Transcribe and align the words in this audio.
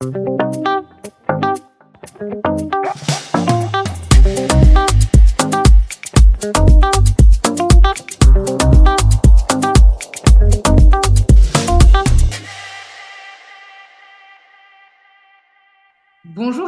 Bonjour 0.00 0.14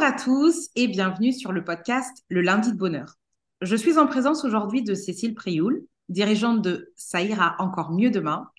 à 0.03 0.11
tous 0.11 0.69
et 0.75 0.89
bienvenue 0.89 1.31
sur 1.31 1.53
le 1.53 1.63
podcast 1.63 2.25
Le 2.27 2.41
lundi 2.41 2.73
de 2.73 2.77
bonheur. 2.77 3.15
Je 3.61 3.77
suis 3.77 3.97
en 3.97 4.07
présence 4.07 4.43
aujourd'hui 4.43 4.83
de 4.83 4.93
Cécile 4.93 5.35
Prioul, 5.35 5.85
dirigeante 6.09 6.61
de 6.61 6.91
Ça 6.97 7.21
ira 7.21 7.55
encore 7.59 7.93
mieux 7.93 8.11
demain. 8.11 8.49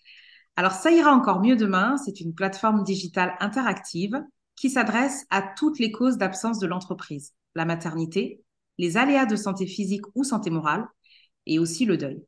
Alors, 0.56 0.72
Ça 0.72 0.90
ira 0.90 1.12
encore 1.12 1.42
mieux 1.42 1.56
demain, 1.56 1.98
c'est 1.98 2.22
une 2.22 2.34
plateforme 2.34 2.84
digitale 2.84 3.34
interactive 3.38 4.24
qui 4.62 4.70
s'adresse 4.70 5.26
à 5.30 5.42
toutes 5.42 5.80
les 5.80 5.90
causes 5.90 6.18
d'absence 6.18 6.60
de 6.60 6.68
l'entreprise, 6.68 7.32
la 7.56 7.64
maternité, 7.64 8.44
les 8.78 8.96
aléas 8.96 9.26
de 9.26 9.34
santé 9.34 9.66
physique 9.66 10.04
ou 10.14 10.22
santé 10.22 10.50
morale, 10.50 10.86
et 11.46 11.58
aussi 11.58 11.84
le 11.84 11.96
deuil. 11.96 12.22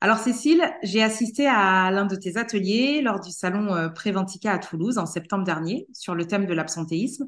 Alors 0.00 0.16
Cécile, 0.16 0.62
j'ai 0.82 1.02
assisté 1.02 1.46
à 1.46 1.90
l'un 1.90 2.06
de 2.06 2.16
tes 2.16 2.38
ateliers 2.38 3.02
lors 3.02 3.20
du 3.20 3.30
salon 3.30 3.74
euh, 3.74 3.90
Préventica 3.90 4.52
à 4.52 4.58
Toulouse 4.58 4.96
en 4.96 5.04
septembre 5.04 5.44
dernier 5.44 5.86
sur 5.92 6.14
le 6.14 6.26
thème 6.26 6.46
de 6.46 6.54
l'absentéisme 6.54 7.26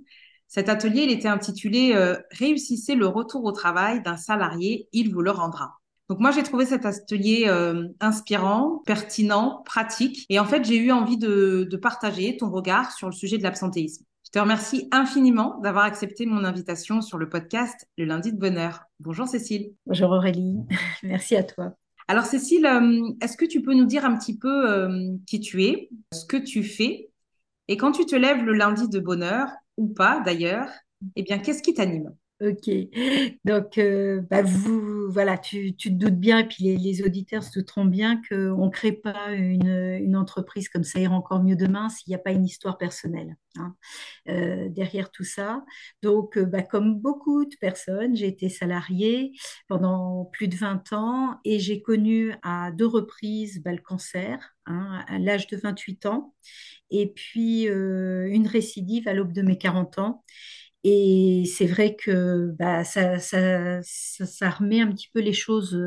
cet 0.48 0.68
atelier, 0.68 1.02
il 1.02 1.12
était 1.12 1.28
intitulé 1.28 1.92
euh, 1.94 2.16
Réussissez 2.32 2.96
le 2.96 3.06
retour 3.06 3.44
au 3.44 3.52
travail 3.52 4.02
d'un 4.02 4.16
salarié, 4.16 4.88
il 4.92 5.12
vous 5.14 5.20
le 5.20 5.30
rendra. 5.30 5.78
Donc 6.08 6.18
moi, 6.18 6.32
j'ai 6.32 6.42
trouvé 6.42 6.66
cet 6.66 6.86
atelier 6.86 7.44
euh, 7.46 7.86
inspirant, 8.00 8.82
pertinent, 8.84 9.62
pratique. 9.64 10.26
Et 10.28 10.40
en 10.40 10.44
fait, 10.44 10.64
j'ai 10.64 10.76
eu 10.76 10.90
envie 10.90 11.18
de, 11.18 11.68
de 11.70 11.76
partager 11.76 12.36
ton 12.36 12.50
regard 12.50 12.90
sur 12.90 13.06
le 13.06 13.12
sujet 13.12 13.38
de 13.38 13.44
l'absentéisme. 13.44 14.04
Je 14.32 14.38
te 14.38 14.42
remercie 14.42 14.88
infiniment 14.92 15.58
d'avoir 15.58 15.84
accepté 15.84 16.24
mon 16.24 16.44
invitation 16.44 17.02
sur 17.02 17.18
le 17.18 17.28
podcast 17.28 17.88
Le 17.98 18.04
lundi 18.04 18.32
de 18.32 18.38
bonheur. 18.38 18.84
Bonjour 19.00 19.26
Cécile. 19.26 19.72
Bonjour 19.86 20.12
Aurélie, 20.12 20.58
merci 21.02 21.34
à 21.34 21.42
toi. 21.42 21.74
Alors 22.06 22.24
Cécile, 22.24 22.64
euh, 22.64 23.10
est-ce 23.20 23.36
que 23.36 23.44
tu 23.44 23.60
peux 23.60 23.74
nous 23.74 23.86
dire 23.86 24.04
un 24.04 24.16
petit 24.16 24.38
peu 24.38 24.88
qui 25.26 25.40
tu 25.40 25.64
es, 25.64 25.90
ce 26.12 26.24
que 26.26 26.36
tu 26.36 26.62
fais 26.62 27.10
et 27.70 27.76
quand 27.76 27.92
tu 27.92 28.04
te 28.04 28.16
lèves 28.16 28.44
le 28.44 28.52
lundi 28.52 28.88
de 28.88 28.98
bonheur, 28.98 29.48
ou 29.76 29.86
pas 29.86 30.20
d'ailleurs, 30.20 30.68
eh 31.14 31.22
bien, 31.22 31.38
qu'est-ce 31.38 31.62
qui 31.62 31.72
t'anime? 31.72 32.14
Ok, 32.40 32.70
donc 33.44 33.76
euh, 33.76 34.22
bah, 34.30 34.40
vous, 34.40 35.10
voilà, 35.10 35.36
tu, 35.36 35.76
te 35.76 35.90
doutes 35.90 36.18
bien, 36.18 36.38
et 36.38 36.48
puis 36.48 36.74
les, 36.74 37.02
auditeurs 37.02 37.42
se 37.42 37.58
douteront 37.58 37.84
bien 37.84 38.18
qu'on 38.30 38.64
ne 38.64 38.70
crée 38.70 38.92
pas 38.92 39.32
une, 39.32 39.98
une, 40.00 40.16
entreprise 40.16 40.70
comme 40.70 40.82
ça 40.82 41.00
ira 41.00 41.14
encore 41.14 41.42
mieux 41.42 41.54
demain 41.54 41.90
s'il 41.90 42.10
n'y 42.10 42.14
a 42.14 42.18
pas 42.18 42.30
une 42.30 42.46
histoire 42.46 42.78
personnelle 42.78 43.36
hein, 43.58 43.74
euh, 44.30 44.70
derrière 44.70 45.10
tout 45.10 45.24
ça. 45.24 45.62
Donc, 46.02 46.38
euh, 46.38 46.46
bah, 46.46 46.62
comme 46.62 46.98
beaucoup 46.98 47.44
de 47.44 47.56
personnes, 47.60 48.16
j'ai 48.16 48.28
été 48.28 48.48
salariée 48.48 49.32
pendant 49.68 50.24
plus 50.32 50.48
de 50.48 50.56
20 50.56 50.94
ans 50.94 51.38
et 51.44 51.58
j'ai 51.58 51.82
connu 51.82 52.32
à 52.42 52.70
deux 52.70 52.86
reprises 52.86 53.62
bah, 53.62 53.72
le 53.72 53.82
cancer 53.82 54.56
hein, 54.64 55.04
à 55.08 55.18
l'âge 55.18 55.46
de 55.46 55.58
28 55.58 56.06
ans 56.06 56.34
et 56.90 57.12
puis 57.12 57.64
une 57.64 58.46
récidive 58.48 59.06
à 59.06 59.14
l'aube 59.14 59.32
de 59.32 59.42
mes 59.42 59.58
40 59.58 59.98
ans. 59.98 60.24
Et 60.82 61.44
c'est 61.44 61.66
vrai 61.66 61.94
que 61.94 62.54
bah, 62.58 62.84
ça, 62.84 63.18
ça, 63.18 63.82
ça, 63.82 64.50
remet 64.50 64.80
un 64.80 64.90
petit 64.90 65.10
peu 65.12 65.20
les 65.20 65.34
choses 65.34 65.78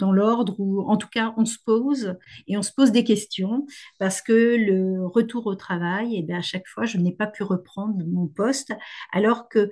dans 0.00 0.10
l'ordre, 0.10 0.56
ou 0.58 0.82
en 0.82 0.96
tout 0.96 1.08
cas, 1.08 1.32
on 1.36 1.44
se 1.44 1.58
pose 1.64 2.16
et 2.48 2.56
on 2.56 2.62
se 2.62 2.72
pose 2.72 2.90
des 2.90 3.04
questions, 3.04 3.66
parce 4.00 4.20
que 4.20 4.32
le 4.32 5.06
retour 5.06 5.46
au 5.46 5.54
travail, 5.54 6.16
et 6.16 6.18
eh 6.20 6.22
bien, 6.22 6.38
à 6.38 6.42
chaque 6.42 6.66
fois, 6.66 6.86
je 6.86 6.98
n'ai 6.98 7.12
pas 7.12 7.28
pu 7.28 7.44
reprendre 7.44 8.04
mon 8.06 8.26
poste, 8.26 8.72
alors 9.12 9.48
que 9.48 9.70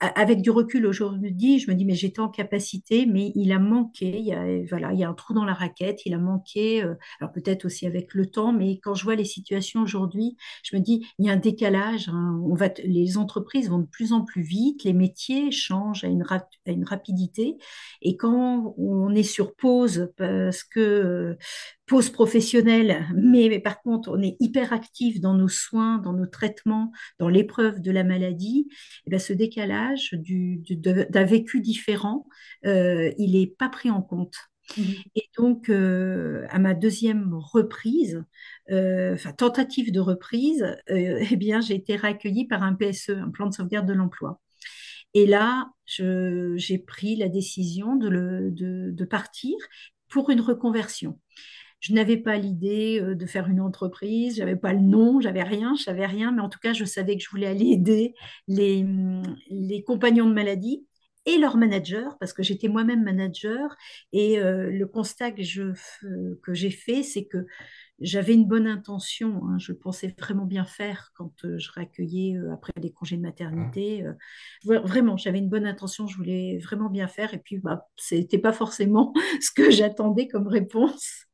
avec 0.00 0.42
du 0.42 0.50
recul 0.50 0.86
aujourd'hui, 0.86 1.58
je 1.58 1.70
me 1.70 1.74
dis, 1.74 1.86
mais 1.86 1.94
j'étais 1.94 2.20
en 2.20 2.28
capacité, 2.28 3.06
mais 3.06 3.32
il 3.34 3.50
a 3.50 3.58
manqué, 3.58 4.18
il 4.18 4.26
y 4.26 4.32
a, 4.34 4.44
voilà, 4.68 4.92
il 4.92 4.98
y 4.98 5.04
a 5.04 5.08
un 5.08 5.14
trou 5.14 5.32
dans 5.32 5.44
la 5.46 5.54
raquette, 5.54 6.04
il 6.04 6.12
a 6.12 6.18
manqué, 6.18 6.82
euh, 6.82 6.94
alors 7.18 7.32
peut-être 7.32 7.64
aussi 7.64 7.86
avec 7.86 8.12
le 8.12 8.26
temps, 8.26 8.52
mais 8.52 8.78
quand 8.78 8.94
je 8.94 9.04
vois 9.04 9.14
les 9.14 9.24
situations 9.24 9.80
aujourd'hui, 9.82 10.36
je 10.62 10.76
me 10.76 10.82
dis, 10.82 11.06
il 11.18 11.24
y 11.26 11.30
a 11.30 11.32
un 11.32 11.36
décalage, 11.36 12.10
hein. 12.10 12.38
on 12.44 12.54
va 12.54 12.68
les 12.84 13.16
entreprises 13.16 13.70
vont 13.70 13.78
de 13.78 13.86
plus 13.86 14.12
en 14.12 14.22
plus 14.22 14.42
vite, 14.42 14.84
les 14.84 14.92
métiers 14.92 15.50
changent 15.50 16.04
à 16.04 16.08
une, 16.08 16.24
à 16.30 16.70
une 16.70 16.84
rapidité, 16.84 17.56
et 18.02 18.16
quand 18.18 18.74
on 18.76 19.14
est 19.14 19.22
sur 19.22 19.54
pause 19.54 20.12
parce 20.18 20.62
que 20.62 21.38
pause 21.86 22.10
professionnelle, 22.10 23.06
mais, 23.14 23.48
mais, 23.48 23.60
par 23.60 23.80
contre, 23.80 24.10
on 24.10 24.20
est 24.20 24.36
hyper 24.40 24.72
actif 24.72 25.20
dans 25.20 25.34
nos 25.34 25.48
soins, 25.48 25.98
dans 25.98 26.12
nos 26.12 26.26
traitements, 26.26 26.92
dans 27.18 27.28
l'épreuve 27.28 27.80
de 27.80 27.92
la 27.92 28.02
maladie, 28.02 28.66
et 28.68 28.74
eh 29.06 29.10
bien 29.10 29.18
ce 29.18 29.32
décalage 29.32 30.10
d'un 30.12 31.24
vécu 31.24 31.60
différent, 31.60 32.26
euh, 32.66 33.12
il 33.18 33.32
n'est 33.32 33.46
pas 33.46 33.68
pris 33.68 33.90
en 33.90 34.02
compte. 34.02 34.36
Mmh. 34.76 34.82
Et 35.14 35.30
donc, 35.38 35.68
euh, 35.70 36.44
à 36.50 36.58
ma 36.58 36.74
deuxième 36.74 37.32
reprise, 37.34 38.24
euh, 38.72 39.14
enfin 39.14 39.32
tentative 39.32 39.92
de 39.92 40.00
reprise, 40.00 40.76
eh 40.88 41.36
bien, 41.36 41.60
j'ai 41.60 41.76
été 41.76 41.94
réaccueillie 41.94 42.48
par 42.48 42.64
un 42.64 42.74
PSE, 42.74 43.10
un 43.10 43.30
plan 43.30 43.46
de 43.46 43.54
sauvegarde 43.54 43.86
de 43.86 43.94
l'emploi. 43.94 44.40
Et 45.14 45.24
là, 45.24 45.70
j'ai 45.86 46.78
pris 46.78 47.16
la 47.16 47.28
décision 47.28 47.96
de, 47.96 48.08
le, 48.08 48.50
de, 48.50 48.90
de 48.90 49.04
partir 49.04 49.54
pour 50.08 50.30
une 50.30 50.40
reconversion. 50.40 51.18
Je 51.80 51.92
n'avais 51.92 52.16
pas 52.16 52.36
l'idée 52.36 53.00
euh, 53.00 53.14
de 53.14 53.26
faire 53.26 53.48
une 53.48 53.60
entreprise, 53.60 54.36
j'avais 54.36 54.56
pas 54.56 54.72
le 54.72 54.80
nom, 54.80 55.20
j'avais 55.20 55.42
rien, 55.42 55.74
je 55.76 55.82
savais 55.82 56.06
rien, 56.06 56.32
mais 56.32 56.40
en 56.40 56.48
tout 56.48 56.58
cas, 56.58 56.72
je 56.72 56.84
savais 56.84 57.16
que 57.16 57.22
je 57.22 57.30
voulais 57.30 57.46
aller 57.46 57.66
aider 57.66 58.14
les, 58.48 58.82
mm, 58.82 59.36
les 59.50 59.82
compagnons 59.82 60.28
de 60.28 60.34
maladie 60.34 60.86
et 61.26 61.38
leurs 61.38 61.56
managers, 61.56 62.08
parce 62.20 62.32
que 62.32 62.42
j'étais 62.42 62.68
moi-même 62.68 63.02
manager. 63.02 63.76
Et 64.12 64.38
euh, 64.38 64.70
le 64.70 64.86
constat 64.86 65.32
que, 65.32 65.42
je, 65.42 65.72
que 66.42 66.54
j'ai 66.54 66.70
fait, 66.70 67.02
c'est 67.02 67.24
que 67.26 67.46
j'avais 68.00 68.34
une 68.34 68.46
bonne 68.46 68.68
intention. 68.68 69.42
Hein, 69.44 69.58
je 69.58 69.72
pensais 69.72 70.14
vraiment 70.18 70.44
bien 70.44 70.64
faire 70.64 71.10
quand 71.14 71.44
euh, 71.44 71.58
je 71.58 71.70
réaccueillais 71.72 72.38
après 72.52 72.72
des 72.80 72.92
congés 72.92 73.16
de 73.16 73.22
maternité. 73.22 74.04
vraiment, 74.64 75.16
j'avais 75.16 75.38
une 75.38 75.48
bonne 75.48 75.66
intention. 75.66 76.06
Je 76.06 76.16
voulais 76.16 76.58
vraiment 76.58 76.90
bien 76.90 77.08
faire. 77.08 77.34
Et 77.34 77.38
puis, 77.38 77.58
bah, 77.58 77.88
c'était 77.96 78.38
pas 78.38 78.52
forcément 78.52 79.12
ce 79.40 79.50
que 79.50 79.70
j'attendais 79.70 80.28
comme 80.28 80.46
réponse 80.46 81.26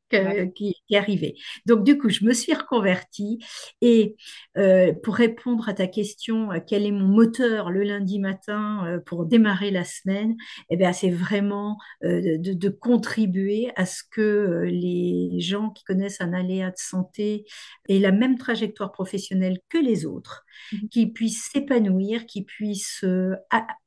qui, 0.54 0.76
arrivé. 0.94 1.36
Donc, 1.66 1.84
du 1.84 1.98
coup, 1.98 2.08
je 2.08 2.24
me 2.24 2.32
suis 2.32 2.54
reconvertie 2.54 3.38
et 3.80 4.16
euh, 4.58 4.92
pour 5.02 5.14
répondre 5.14 5.68
à 5.68 5.74
ta 5.74 5.86
question, 5.86 6.52
euh, 6.52 6.58
quel 6.66 6.84
est 6.84 6.90
mon 6.90 7.06
moteur 7.06 7.70
le 7.70 7.82
lundi 7.82 8.18
matin 8.18 8.86
euh, 8.86 8.98
pour 9.00 9.26
démarrer 9.26 9.70
la 9.70 9.84
semaine 9.84 10.36
Eh 10.70 10.76
bien, 10.76 10.92
c'est 10.92 11.10
vraiment 11.10 11.78
de, 12.02 12.68
contribuer 12.68 13.70
à 13.76 13.86
ce 13.86 14.02
que 14.10 14.64
les 14.66 15.40
gens 15.40 15.70
qui 15.70 15.84
connaissent 15.84 16.20
un 16.20 16.32
aléa 16.32 16.70
de 16.70 16.78
santé 16.78 17.44
aient 17.88 17.98
la 17.98 18.12
même 18.12 18.38
trajectoire 18.38 18.92
professionnelle 18.92 19.58
que 19.68 19.78
les 19.78 20.06
autres, 20.06 20.44
mmh 20.72 20.76
qui 20.90 21.06
puissent 21.06 21.48
s'épanouir, 21.50 22.26
qui 22.26 22.44
puissent, 22.44 23.04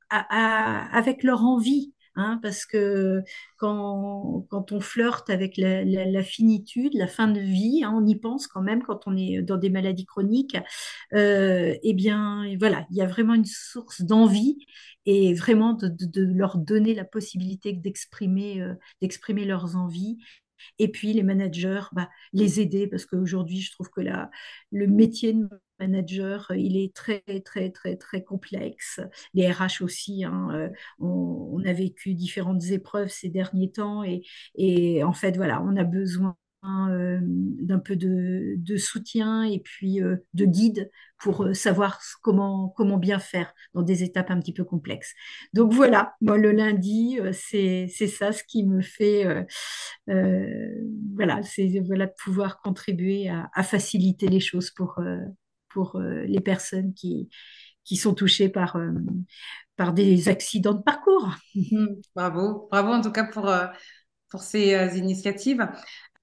avec 0.10 1.24
leur 1.24 1.44
envie, 1.44 1.94
Hein, 2.18 2.40
parce 2.42 2.66
que 2.66 3.24
quand, 3.58 4.46
quand, 4.50 4.72
on 4.72 4.80
flirte 4.80 5.30
avec 5.30 5.58
la, 5.58 6.24
finitude, 6.24 6.94
la 6.94 7.08
fin 7.08 7.28
de 7.28 7.42
vie, 7.42 7.84
hein, 7.84 7.94
on 7.94 8.06
y 8.06 8.16
pense 8.16 8.48
quand 8.48 8.62
même 8.62 8.84
quand 8.84 9.02
on 9.06 9.18
est 9.18 9.42
dans 9.42 9.58
des 9.58 9.70
maladies 9.70 10.06
chroniques, 10.06 10.58
euh, 11.14 11.76
eh 11.84 11.94
bien 11.94 12.46
voilà, 12.58 12.86
il 12.90 12.96
y 12.96 13.02
a 13.02 13.06
vraiment 13.06 13.34
une 13.34 13.46
source 13.46 14.02
d'envie 14.02 14.66
et 15.06 15.34
vraiment 15.34 15.74
de, 15.74 16.22
leur 16.22 16.58
donner 16.58 16.96
la 16.96 17.06
possibilité 17.06 17.74
d'exprimer 17.74 18.62
euh, 18.62 18.76
d'exprimer 19.02 19.46
leurs 19.46 19.76
envies. 19.76 20.18
Et 20.80 20.90
puis 20.92 21.14
les 21.14 21.24
managers, 21.24 21.84
bah, 21.92 22.10
les 22.34 22.60
aider 22.62 22.88
parce 22.88 23.06
qu'aujourd'hui, 23.06 23.62
je 23.62 23.72
trouve 23.72 23.90
que 23.90 24.02
la, 24.02 24.32
le 24.72 24.88
métier 24.88 25.34
de 25.34 25.48
manager, 25.80 26.52
il 26.56 26.78
est 26.78 26.94
très, 26.94 27.22
très, 27.44 27.70
très, 27.72 27.96
très 27.98 28.24
complexe. 28.24 29.00
Les 29.34 29.50
RH 29.52 29.82
aussi, 29.82 30.24
hein, 30.24 30.50
euh, 30.54 30.70
on, 31.00 31.64
a 31.66 31.74
vécu 31.74 32.14
différentes 32.14 32.64
épreuves 32.66 33.10
ces 33.10 33.30
derniers 33.30 33.72
temps 33.72 34.04
et, 34.56 35.04
en 35.04 35.14
fait, 35.14 35.36
voilà, 35.36 35.62
on 35.64 35.76
a 35.78 35.84
besoin 35.84 36.38
euh, 36.90 37.20
d'un 37.22 37.80
peu 37.80 37.96
de, 37.96 38.78
soutien 38.78 39.44
et 39.44 39.60
puis 39.60 40.02
euh, 40.02 40.18
de 40.34 40.46
guide 40.46 40.90
pour 41.20 41.44
euh, 41.44 41.54
savoir 41.54 42.00
comment, 42.22 42.70
comment 42.70 42.98
bien 42.98 43.20
faire 43.20 43.54
dans 43.74 43.84
des 43.84 44.04
étapes 44.04 44.32
un 44.32 44.40
petit 44.40 44.54
peu 44.54 44.64
complexes. 44.64 45.14
Donc 45.54 45.74
voilà, 45.74 46.16
moi 46.22 46.38
le 46.38 46.52
lundi, 46.52 47.20
c'est 47.34 47.88
ça 47.88 48.32
ce 48.32 48.44
qui 48.44 48.66
me 48.66 48.82
fait, 48.82 49.46
voilà, 50.08 51.44
c'est 51.44 51.80
voilà, 51.86 52.08
de 52.08 52.14
pouvoir 52.24 52.60
contribuer 52.62 53.30
à, 53.30 53.64
faciliter 53.64 54.28
les 54.28 54.40
choses 54.40 54.72
pour, 54.72 55.00
pour 55.76 56.00
les 56.00 56.42
personnes 56.42 56.96
qui, 56.96 57.30
qui 57.86 57.98
sont 57.98 58.16
touchées 58.16 58.50
par, 58.50 58.78
par 59.78 59.94
des 59.94 60.30
accidents 60.30 60.74
de 60.76 60.84
parcours. 60.84 61.30
Mmh, 61.56 61.88
bravo, 62.16 62.68
bravo 62.72 62.90
en 62.94 63.02
tout 63.02 63.12
cas 63.12 63.24
pour, 63.26 63.50
pour 64.30 64.44
ces 64.44 64.98
initiatives. 64.98 65.68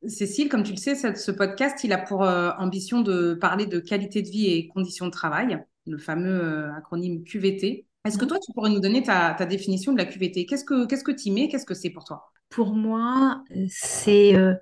Cécile, 0.09 0.49
comme 0.49 0.65
tu 0.65 0.73
le 0.73 0.79
sais, 0.79 0.97
ce 1.17 1.31
podcast, 1.33 1.85
il 1.85 1.93
a 1.93 1.99
pour 1.99 2.25
euh, 2.25 2.53
ambition 2.59 3.03
de 3.03 3.35
parler 3.35 3.67
de 3.67 3.81
qualité 3.81 4.23
de 4.23 4.29
vie 4.31 4.47
et 4.49 4.69
conditions 4.69 5.07
de 5.07 5.13
travail. 5.13 5.59
le 5.87 5.99
fameux 5.99 6.71
acronyme 6.77 7.25
QVT. 7.25 7.87
Est-ce 8.05 8.19
que 8.19 8.25
Mhm. 8.25 8.29
toi, 8.29 8.39
tu 8.41 8.53
pourrais 8.55 8.71
nous 8.71 8.81
donner 8.81 9.03
ta, 9.05 9.35
ta 9.35 9.47
définition 9.47 9.93
de 9.93 9.99
la 9.99 10.07
QVT? 10.07 10.47
Qu'est-ce 10.47 10.65
que 10.65 10.87
qu'est-ce 10.87 11.05
que 11.05 11.13
tu 11.13 11.29
y 11.29 11.33
mets? 11.33 11.49
Qu'est-ce 11.49 11.67
que 11.67 11.75
c'est 11.75 11.91
pour 11.91 12.05
toi? 12.05 12.33
Pour 12.51 12.75
moi, 12.75 13.43
c'est 13.69 14.37
euh, 14.37 14.55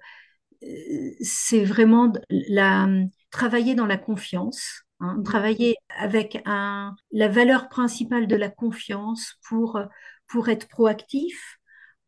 euh, 0.64 1.10
c'est 1.22 1.64
vraiment 1.64 2.12
la, 2.30 2.88
travailler 3.30 3.74
dans 3.74 3.86
la 3.86 3.96
confiance, 3.98 4.82
hein, 5.00 5.16
Mhm. 5.18 5.24
travailler 5.24 5.76
avec 5.98 6.42
un, 6.46 6.94
la 7.12 7.28
valeur 7.28 7.68
principale 7.68 8.26
de 8.26 8.36
la 8.36 8.50
confiance 8.50 9.36
pour, 9.48 9.80
pour 10.28 10.48
être 10.48 10.68
proactif, 10.68 11.58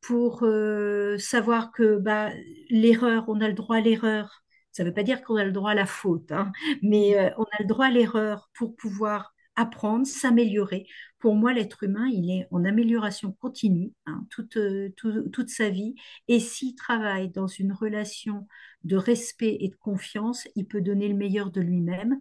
pour 0.01 0.43
euh, 0.45 1.17
savoir 1.19 1.73
que 1.73 1.97
bah, 1.99 2.31
l'erreur, 2.71 3.25
on 3.29 3.41
a 3.41 3.49
le 3.49 3.55
droit 3.55 3.77
à 3.77 3.81
l'erreur. 3.81 4.43
Ça 4.73 4.83
ne 4.85 4.89
veut 4.89 4.95
pas 4.95 5.03
dire 5.03 5.23
qu'on 5.23 5.37
a 5.37 5.45
le 5.45 5.53
droit 5.53 5.73
à 5.73 5.75
la 5.75 5.87
faute, 5.87 6.33
hein, 6.33 6.51
mais 6.83 7.19
euh, 7.19 7.31
on 7.39 7.45
a 7.45 7.57
le 7.61 7.67
droit 7.67 7.87
à 7.87 7.91
l'erreur 7.91 8.51
pour 8.55 8.75
pouvoir 8.77 9.31
apprendre, 9.57 10.07
s'améliorer. 10.07 10.87
Pour 11.19 11.35
moi, 11.35 11.53
l'être 11.53 11.83
humain, 11.85 12.09
il 12.09 12.31
est 12.31 12.49
en 12.51 12.65
amélioration 12.65 13.33
continue 13.33 13.93
hein, 14.07 14.27
toute, 14.31 14.57
euh, 14.57 14.91
tout- 14.97 15.29
toute 15.31 15.51
sa 15.51 15.69
vie. 15.71 15.95
Et 16.29 16.41
s'il 16.41 16.75
travaille 16.75 17.31
dans 17.31 17.47
une 17.47 17.73
relation 17.73 18.47
de 18.85 18.97
respect 18.97 19.57
et 19.61 19.69
de 19.69 19.77
confiance, 19.77 20.49
il 20.57 20.67
peut 20.67 20.81
donner 20.81 21.09
le 21.09 21.15
meilleur 21.15 21.51
de 21.51 21.61
lui-même, 21.61 22.19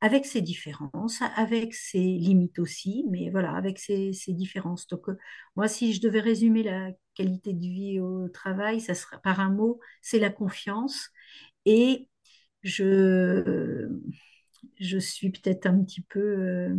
avec 0.00 0.26
ses 0.26 0.40
différences, 0.42 1.22
avec 1.36 1.74
ses 1.74 1.98
limites 2.00 2.58
aussi, 2.58 3.04
mais 3.10 3.30
voilà, 3.30 3.52
avec 3.54 3.78
ses, 3.78 4.12
ses 4.12 4.32
différences. 4.32 4.86
Donc, 4.88 5.08
euh, 5.08 5.16
moi, 5.56 5.68
si 5.68 5.92
je 5.94 6.00
devais 6.00 6.20
résumer 6.20 6.62
la 6.62 6.90
qualité 7.14 7.52
de 7.52 7.60
vie 7.60 8.00
au 8.00 8.28
travail, 8.28 8.80
ça 8.80 8.94
serait 8.94 9.20
par 9.22 9.40
un 9.40 9.50
mot, 9.50 9.80
c'est 10.02 10.18
la 10.18 10.30
confiance. 10.30 11.10
Et 11.66 12.08
je, 12.62 13.88
je 14.82 14.98
suis 14.98 15.30
peut-être 15.30 15.66
un 15.66 15.82
petit 15.82 16.02
peu 16.02 16.20
euh, 16.20 16.74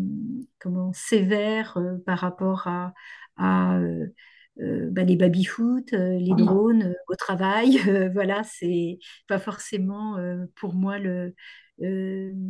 comment, 0.60 0.94
sévère 0.94 1.78
euh, 1.78 1.98
par 2.06 2.20
rapport 2.20 2.68
à, 2.68 2.94
à, 3.38 3.80
euh, 3.80 4.90
bah, 4.92 5.04
les 5.04 5.16
baby-foot, 5.16 5.92
les 5.92 6.34
drones 6.36 6.96
au 7.08 7.16
travail. 7.16 7.78
Voilà, 8.14 8.44
c'est 8.44 9.00
pas 9.28 9.40
forcément 9.40 10.18
pour 10.56 10.74
moi 10.74 11.00
le. 11.00 11.34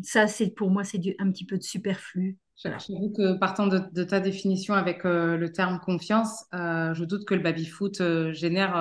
ça, 0.03 0.27
c'est 0.27 0.49
pour 0.51 0.69
moi, 0.69 0.83
c'est 0.83 0.99
un 1.19 1.31
petit 1.31 1.45
peu 1.45 1.57
de 1.57 1.63
superflu. 1.63 2.37
Voilà. 2.63 2.77
J'avoue 2.77 3.11
que 3.11 3.37
partant 3.37 3.67
de, 3.67 3.79
de 3.91 4.03
ta 4.03 4.19
définition 4.19 4.73
avec 4.73 5.05
euh, 5.05 5.37
le 5.37 5.51
terme 5.51 5.79
confiance, 5.79 6.45
euh, 6.53 6.93
je 6.93 7.03
doute 7.03 7.25
que 7.25 7.33
le 7.33 7.41
baby-foot 7.41 7.99
euh, 8.01 8.31
génère 8.33 8.75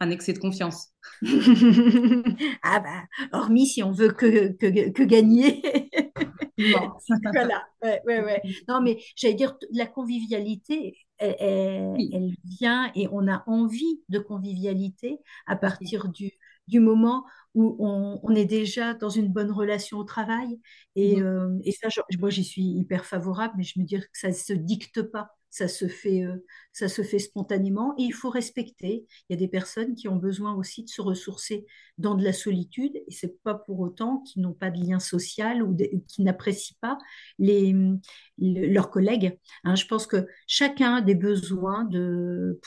un 0.00 0.10
excès 0.10 0.32
de 0.32 0.38
confiance. 0.38 0.88
Ah 2.62 2.80
bah, 2.80 3.04
hormis 3.32 3.66
si 3.66 3.82
on 3.82 3.92
veut 3.92 4.12
que, 4.12 4.52
que, 4.52 4.90
que 4.90 5.02
gagner. 5.02 5.62
Voilà, 7.32 7.66
ouais, 7.82 8.00
ouais, 8.06 8.22
ouais. 8.24 8.42
Non, 8.68 8.80
mais 8.80 8.98
j'allais 9.16 9.34
dire, 9.34 9.56
la 9.72 9.86
convivialité, 9.86 10.96
elle, 11.18 11.36
elle- 11.38 11.96
Oui, 11.96 12.10
elle 12.12 12.34
vient 12.44 12.90
et 12.94 13.08
on 13.12 13.28
a 13.28 13.42
envie 13.46 14.02
de 14.08 14.18
convivialité 14.18 15.18
à 15.46 15.56
partir 15.56 16.08
du, 16.08 16.30
du 16.68 16.80
moment 16.80 17.24
où 17.54 17.76
on, 17.80 18.20
on 18.22 18.34
est 18.34 18.44
déjà 18.44 18.94
dans 18.94 19.08
une 19.08 19.28
bonne 19.32 19.50
relation 19.50 19.98
au 19.98 20.04
travail. 20.04 20.60
Et, 20.94 21.20
Mhm. 21.20 21.26
euh, 21.26 21.58
et 21.64 21.72
ça, 21.72 21.88
je- 21.88 22.00
moi, 22.18 22.30
j'y 22.30 22.44
suis 22.44 22.62
hyper 22.62 23.04
favorable, 23.04 23.54
mais 23.56 23.64
je 23.64 23.78
me 23.80 23.84
dis 23.84 23.98
que 23.98 24.06
ça 24.12 24.28
ne 24.28 24.32
se 24.34 24.52
dicte 24.52 25.02
pas. 25.02 25.30
Ça 25.56 25.68
se 25.68 25.88
fait, 25.88 26.22
euh, 26.24 26.44
ça 26.72 26.88
se 26.88 27.02
fait 27.02 27.18
spontanément 27.18 27.94
et 27.98 28.02
il 28.02 28.12
faut 28.12 28.28
respecter. 28.30 29.06
Il 29.28 29.32
y 29.32 29.34
a 29.34 29.38
des 29.38 29.48
personnes 29.48 29.94
qui 29.94 30.08
ont 30.08 30.16
besoin 30.16 30.54
aussi 30.54 30.84
de 30.84 30.88
se 30.90 31.00
ressourcer 31.00 31.66
dans 31.98 32.14
de 32.14 32.22
la 32.24 32.32
solitude 32.34 32.94
et 33.06 33.10
c'est 33.10 33.42
pas 33.42 33.54
pour 33.54 33.80
autant 33.80 34.18
qu'ils 34.18 34.42
n'ont 34.42 34.52
pas 34.52 34.70
de 34.70 34.78
lien 34.78 34.98
social 34.98 35.62
ou 35.62 35.72
de- 35.72 35.88
qui 36.08 36.22
n'apprécient 36.22 36.76
pas 36.82 36.98
les, 37.38 37.72
le- 38.38 38.66
leurs 38.72 38.90
collègues. 38.90 39.38
hein. 39.64 39.74
je 39.74 39.86
pense 39.86 40.06
que 40.06 40.26
chacun 40.46 40.96
a 40.96 41.00
des 41.00 41.14
besoins 41.14 41.88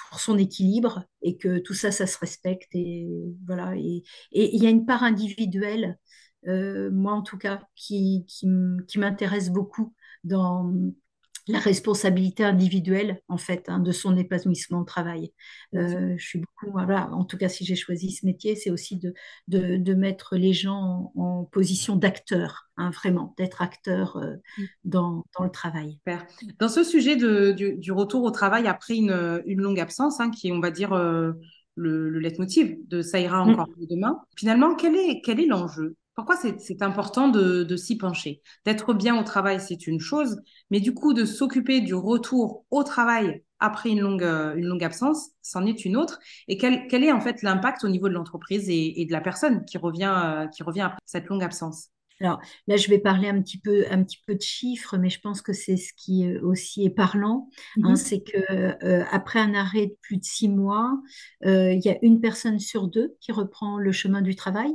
pour 0.10 0.20
son 0.20 0.38
équilibre 0.38 1.04
et 1.22 1.38
que 1.38 1.60
tout 1.60 1.74
ça, 1.74 1.92
ça 1.92 2.08
se 2.08 2.18
respecte 2.18 2.70
et 2.74 3.08
voilà. 3.46 3.76
Et, 3.78 4.04
il 4.32 4.62
y 4.64 4.68
a 4.68 4.70
une 4.70 4.86
part 4.86 5.04
individuelle, 5.04 5.98
euh, 6.48 6.90
moi 6.92 7.14
en 7.14 7.22
tout 7.22 7.38
cas, 7.38 7.62
qui, 7.76 8.26
qui 8.28 9.00
m'intéresse 9.00 9.50
beaucoup 9.50 9.94
dans 10.24 10.72
la 11.50 11.60
responsabilité 11.60 12.44
individuelle, 12.46 13.22
en 13.28 13.38
fait, 13.38 13.70
hein, 13.70 13.80
de 13.80 13.92
son 13.92 14.16
épanouissement 14.18 14.82
au 14.82 14.84
travail. 14.86 15.34
Euh, 15.76 16.16
je 16.18 16.26
suis 16.26 16.40
beaucoup, 16.40 16.72
voilà, 16.72 17.10
en 17.12 17.26
tout 17.26 17.38
cas, 17.38 17.50
si 17.50 17.66
j'ai 17.66 17.76
choisi 17.76 18.12
ce 18.12 18.26
métier, 18.26 18.56
c'est 18.56 18.70
aussi 18.72 18.98
de, 18.98 19.14
de, 19.48 19.78
de 19.78 19.94
mettre 19.96 20.36
les 20.38 20.54
gens 20.54 21.12
en, 21.16 21.22
en 21.22 21.44
position 21.46 21.96
d'acteur, 21.96 22.70
hein, 22.78 22.92
vraiment, 22.92 23.34
d'être 23.38 23.62
acteur 23.62 24.18
euh, 24.18 24.36
dans, 24.86 25.26
dans 25.38 25.44
le 25.44 25.52
travail. 25.52 26.00
Super. 26.00 26.26
Dans 26.60 26.70
ce 26.70 26.84
sujet 26.84 27.16
de, 27.16 27.52
du, 27.52 27.76
du 27.78 27.92
retour 27.92 28.24
au 28.24 28.32
travail 28.32 28.68
après 28.68 28.96
une, 28.96 29.42
une 29.46 29.62
longue 29.62 29.80
absence, 29.80 30.20
hein, 30.20 30.30
qui 30.32 30.50
est, 30.50 30.52
on 30.52 30.60
va 30.60 30.72
dire, 30.72 30.94
euh, 30.94 31.34
le, 31.76 32.10
le 32.10 32.20
leitmotiv 32.20 32.78
de 32.88 33.02
Ça 33.02 33.20
ira 33.20 33.42
encore 33.42 33.68
Mm. 33.68 33.74
mieux 33.78 33.88
demain, 33.90 34.20
finalement, 34.38 34.76
quel 34.76 34.96
est, 34.96 35.22
quel 35.22 35.40
est 35.40 35.46
l'enjeu? 35.48 35.96
Pourquoi 36.20 36.36
c'est, 36.36 36.82
important 36.82 37.30
de, 37.30 37.64
de 37.64 37.76
s'y 37.78 37.98
pencher? 37.98 38.42
D'être 38.66 38.94
bien 38.94 39.18
au 39.18 39.24
travail, 39.24 39.62
c'est 39.62 39.88
une 39.88 40.02
chose, 40.02 40.42
mais 40.70 40.82
du 40.82 40.94
coup, 40.94 41.14
de 41.14 41.24
s'occuper 41.24 41.80
du 41.80 41.94
retour 41.96 42.66
au 42.72 42.84
travail 42.84 43.42
après 43.60 43.92
une 43.92 44.02
longue, 44.02 44.24
euh, 44.24 44.54
une 44.56 44.66
longue 44.66 44.84
absence, 44.84 45.30
c'en 45.42 45.66
est 45.66 45.86
une 45.86 45.96
autre. 45.96 46.20
Et 46.50 46.58
quel, 46.58 46.88
quel 46.88 47.06
est 47.06 47.14
en 47.14 47.22
fait 47.22 47.42
l'impact 47.42 47.86
au 47.86 47.88
niveau 47.88 48.10
de 48.10 48.14
l'entreprise 48.16 48.70
et, 48.70 49.00
et 49.00 49.06
de 49.06 49.14
la 49.14 49.22
personne 49.22 49.64
qui 49.64 49.78
revient, 49.78 50.14
euh, 50.14 50.48
qui 50.48 50.62
revient 50.62 50.82
après 50.82 51.00
cette 51.06 51.28
longue 51.28 51.42
absence? 51.42 51.88
Alors 52.20 52.42
là, 52.68 52.76
je 52.76 52.90
vais 52.90 53.00
parler 53.00 53.30
un 53.30 53.42
petit 53.42 53.58
peu, 53.58 53.86
un 53.90 54.04
petit 54.04 54.20
peu 54.28 54.36
de 54.36 54.42
chiffres, 54.42 54.98
mais 54.98 55.10
je 55.10 55.22
pense 55.22 55.42
que 55.42 55.54
c'est 55.54 55.78
ce 55.78 55.94
qui 55.96 56.28
euh, 56.28 56.42
aussi 56.44 56.84
est 56.84 56.90
parlant. 56.90 57.50
hein, 57.82 57.92
Mhm. 57.92 57.96
c'est 57.96 58.20
que 58.20 58.86
euh, 58.86 59.06
après 59.10 59.40
un 59.40 59.54
arrêt 59.54 59.88
de 59.88 59.96
plus 60.02 60.18
de 60.18 60.26
six 60.26 60.50
mois, 60.50 61.00
euh, 61.46 61.72
il 61.72 61.80
y 61.80 61.90
a 61.90 61.98
une 62.02 62.20
personne 62.20 62.60
sur 62.60 62.90
deux 62.90 63.16
qui 63.22 63.32
reprend 63.32 63.78
le 63.78 63.94
chemin 63.94 64.22
du 64.22 64.36
travail. 64.36 64.70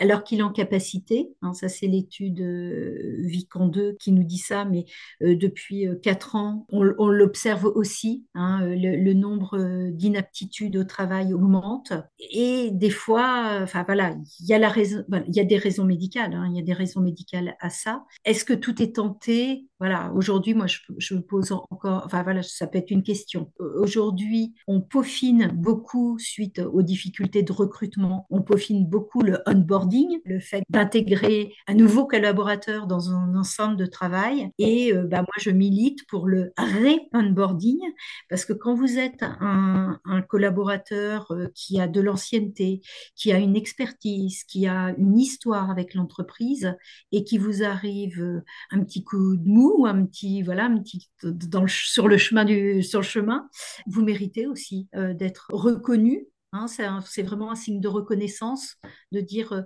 Alors 0.00 0.24
qu'il 0.24 0.40
est 0.40 0.42
en 0.42 0.52
capacité, 0.52 1.30
hein, 1.42 1.52
ça 1.52 1.68
c'est 1.68 1.86
l'étude 1.86 2.40
euh, 2.40 3.16
Vican 3.18 3.66
2 3.66 3.96
qui 4.00 4.12
nous 4.12 4.24
dit 4.24 4.38
ça, 4.38 4.64
mais 4.64 4.86
euh, 5.22 5.36
depuis 5.36 5.86
euh, 5.86 5.94
quatre 5.94 6.36
ans, 6.36 6.66
on, 6.70 6.82
l'observe 6.82 7.66
aussi, 7.66 8.24
hein, 8.34 8.62
euh, 8.62 8.74
le, 8.76 9.12
nombre 9.12 9.58
euh, 9.58 9.90
d'inaptitudes 9.90 10.76
au 10.76 10.84
travail 10.84 11.34
augmente. 11.34 11.92
Et 12.18 12.70
des 12.72 12.90
fois, 12.90 13.52
euh, 13.52 13.64
enfin 13.64 13.84
voilà, 13.84 14.16
il 14.40 14.52
a 14.52 15.44
des 15.44 15.56
raisons 15.58 15.84
médicales, 15.84 16.32
hein, 16.34 16.48
il 16.50 16.56
y 16.56 16.60
a 16.60 16.64
des 16.64 16.72
raisons 16.72 17.00
médicales 17.00 17.56
à 17.60 17.68
ça. 17.68 18.04
Est-ce 18.24 18.44
que 18.44 18.54
tout 18.54 18.82
est 18.82 18.96
tenté? 18.96 19.69
Voilà, 19.80 20.12
aujourd'hui, 20.14 20.52
moi, 20.52 20.66
je, 20.66 21.14
me 21.14 21.22
pose 21.22 21.52
encore, 21.52 22.02
enfin 22.04 22.22
voilà, 22.22 22.42
ça 22.42 22.66
peut 22.66 22.76
être 22.76 22.90
une 22.90 23.02
question. 23.02 23.50
Aujourd'hui, 23.58 24.54
on 24.66 24.82
peaufine 24.82 25.50
beaucoup 25.54 26.18
suite 26.18 26.58
aux 26.58 26.82
difficultés 26.82 27.42
de 27.42 27.50
recrutement, 27.50 28.26
on 28.28 28.42
peaufine 28.42 28.86
beaucoup 28.86 29.22
le 29.22 29.38
onboarding, 29.46 30.20
le 30.26 30.38
fait 30.38 30.62
d'intégrer 30.68 31.54
un 31.66 31.72
nouveau 31.72 32.06
collaborateur 32.06 32.86
dans 32.86 33.10
un 33.10 33.34
ensemble 33.34 33.78
de 33.78 33.86
travail. 33.86 34.50
Et 34.58 34.92
euh, 34.92 35.06
bah, 35.06 35.22
moi, 35.22 35.34
je 35.38 35.50
milite 35.50 36.06
pour 36.08 36.28
le 36.28 36.52
ré-onboarding, 36.58 37.80
parce 38.28 38.44
que 38.44 38.52
quand 38.52 38.74
vous 38.74 38.98
êtes 38.98 39.22
un, 39.22 39.98
un 40.04 40.20
collaborateur 40.20 41.30
euh, 41.30 41.46
qui 41.54 41.80
a 41.80 41.88
de 41.88 42.02
l'ancienneté, 42.02 42.82
qui 43.16 43.32
a 43.32 43.38
une 43.38 43.56
expertise, 43.56 44.44
qui 44.44 44.66
a 44.66 44.94
une 44.98 45.18
histoire 45.18 45.70
avec 45.70 45.94
l'entreprise 45.94 46.76
et 47.12 47.24
qui 47.24 47.38
vous 47.38 47.62
arrive 47.62 48.20
euh, 48.20 48.44
un 48.70 48.84
petit 48.84 49.04
coup 49.04 49.38
de 49.38 49.48
mou, 49.48 49.69
un 49.86 50.04
petit 50.06 50.42
voilà, 50.42 50.66
un 50.66 50.78
petit 50.78 51.10
dans 51.22 51.62
le, 51.62 51.68
sur 51.68 52.08
le 52.08 52.18
chemin 52.18 52.44
du 52.44 52.82
sur 52.82 53.00
le 53.00 53.06
chemin, 53.06 53.48
vous 53.86 54.02
méritez 54.02 54.46
aussi 54.46 54.88
euh, 54.94 55.14
d'être 55.14 55.48
reconnu. 55.50 56.26
Hein, 56.52 56.66
c'est, 56.66 57.22
vraiment 57.22 57.52
un 57.52 57.54
signe 57.54 57.80
de 57.80 57.86
reconnaissance 57.86 58.76
de 59.12 59.20
dire 59.20 59.52
euh, 59.52 59.62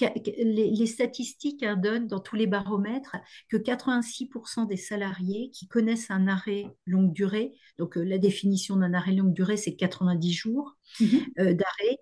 les, 0.00 0.70
les, 0.70 0.86
statistiques 0.86 1.64
hein, 1.64 1.76
donnent 1.76 2.06
dans 2.06 2.20
tous 2.20 2.36
les 2.36 2.46
baromètres 2.46 3.16
que 3.48 3.56
86% 3.56 4.68
des 4.68 4.76
salariés 4.76 5.50
qui 5.50 5.66
connaissent 5.66 6.12
un 6.12 6.28
arrêt 6.28 6.66
longue 6.86 7.12
durée, 7.12 7.54
donc 7.76 7.98
euh, 7.98 8.04
la 8.04 8.18
définition 8.18 8.76
d'un 8.76 8.94
arrêt 8.94 9.14
longue 9.14 9.32
durée, 9.32 9.56
c'est 9.56 9.74
90 9.74 10.32
jours 10.32 10.76
euh, 11.00 11.54
d'arrêt, 11.54 11.98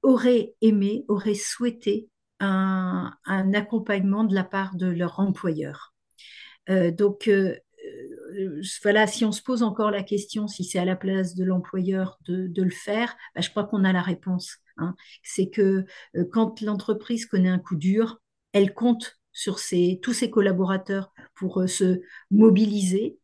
auraient 0.00 0.54
aimé, 0.62 1.04
auraient 1.08 1.34
souhaité 1.34 2.08
un, 2.40 3.12
un, 3.26 3.52
accompagnement 3.52 4.24
de 4.24 4.34
la 4.34 4.44
part 4.44 4.76
de 4.76 4.86
leur 4.86 5.20
employeur. 5.20 5.93
Euh, 6.70 6.90
donc, 6.90 7.28
euh, 7.28 7.56
voilà, 8.82 9.06
si 9.06 9.24
on 9.24 9.32
se 9.32 9.42
pose 9.42 9.62
encore 9.62 9.90
la 9.90 10.02
question 10.02 10.48
si 10.48 10.64
c'est 10.64 10.78
à 10.78 10.84
la 10.84 10.96
place 10.96 11.34
de 11.34 11.44
l'employeur 11.44 12.18
de, 12.26 12.50
le 12.56 12.70
faire, 12.70 13.16
bah, 13.34 13.40
je 13.40 13.50
crois 13.50 13.64
qu'on 13.64 13.84
a 13.84 13.92
la 13.92 14.02
réponse. 14.02 14.56
Hein. 14.76 14.94
C'est 15.22 15.50
que 15.50 15.84
euh, 16.16 16.24
quand 16.32 16.60
l'entreprise 16.60 17.26
connaît 17.26 17.48
un 17.48 17.58
coup 17.58 17.76
dur, 17.76 18.20
elle 18.52 18.74
compte 18.74 19.18
sur 19.32 19.58
tous 20.02 20.12
ses 20.12 20.30
collaborateurs 20.30 21.12
pour 21.34 21.60
euh, 21.60 21.66
se 21.66 22.00
mobiliser. 22.30 23.18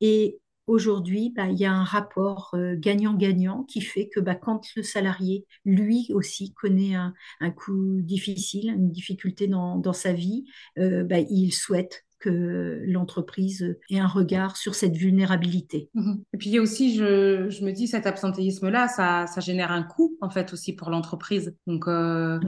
Et 0.00 0.40
aujourd'hui, 0.66 1.32
bah, 1.34 1.48
il 1.48 1.58
y 1.58 1.64
a 1.64 1.72
un 1.72 1.84
rapport 1.84 2.54
gagnant-gagnant 2.76 3.62
euh, 3.62 3.66
qui 3.66 3.80
fait 3.80 4.08
que 4.08 4.20
bah, 4.20 4.34
quand 4.34 4.62
le 4.76 4.82
salarié, 4.82 5.46
lui 5.64 6.08
aussi, 6.12 6.52
connaît 6.52 6.94
un, 6.94 7.14
coup 7.50 8.00
difficile, 8.00 8.70
une 8.70 8.92
difficulté 8.92 9.46
dans, 9.46 9.92
sa 9.92 10.12
vie, 10.12 10.44
euh, 10.78 11.06
il 11.30 11.52
souhaite 11.52 12.04
que 12.24 12.82
l'entreprise 12.86 13.76
ait 13.90 13.98
un 13.98 14.06
regard 14.06 14.56
sur 14.56 14.74
cette 14.74 14.96
vulnérabilité. 14.96 15.90
Mhm. 15.94 16.22
Et 16.32 16.38
puis 16.38 16.58
aussi, 16.58 16.94
je, 16.94 17.50
je 17.50 17.64
me 17.64 17.72
dis, 17.72 17.86
cet 17.86 18.06
absentéisme-là, 18.06 18.88
ça, 18.88 19.26
ça, 19.26 19.40
génère 19.40 19.70
un 19.70 19.82
coût, 19.82 20.16
en 20.22 20.30
fait, 20.30 20.52
aussi 20.54 20.72
pour 20.72 20.88
l'entreprise. 20.88 21.54
Donc, 21.66 21.86
euh, 21.86 22.40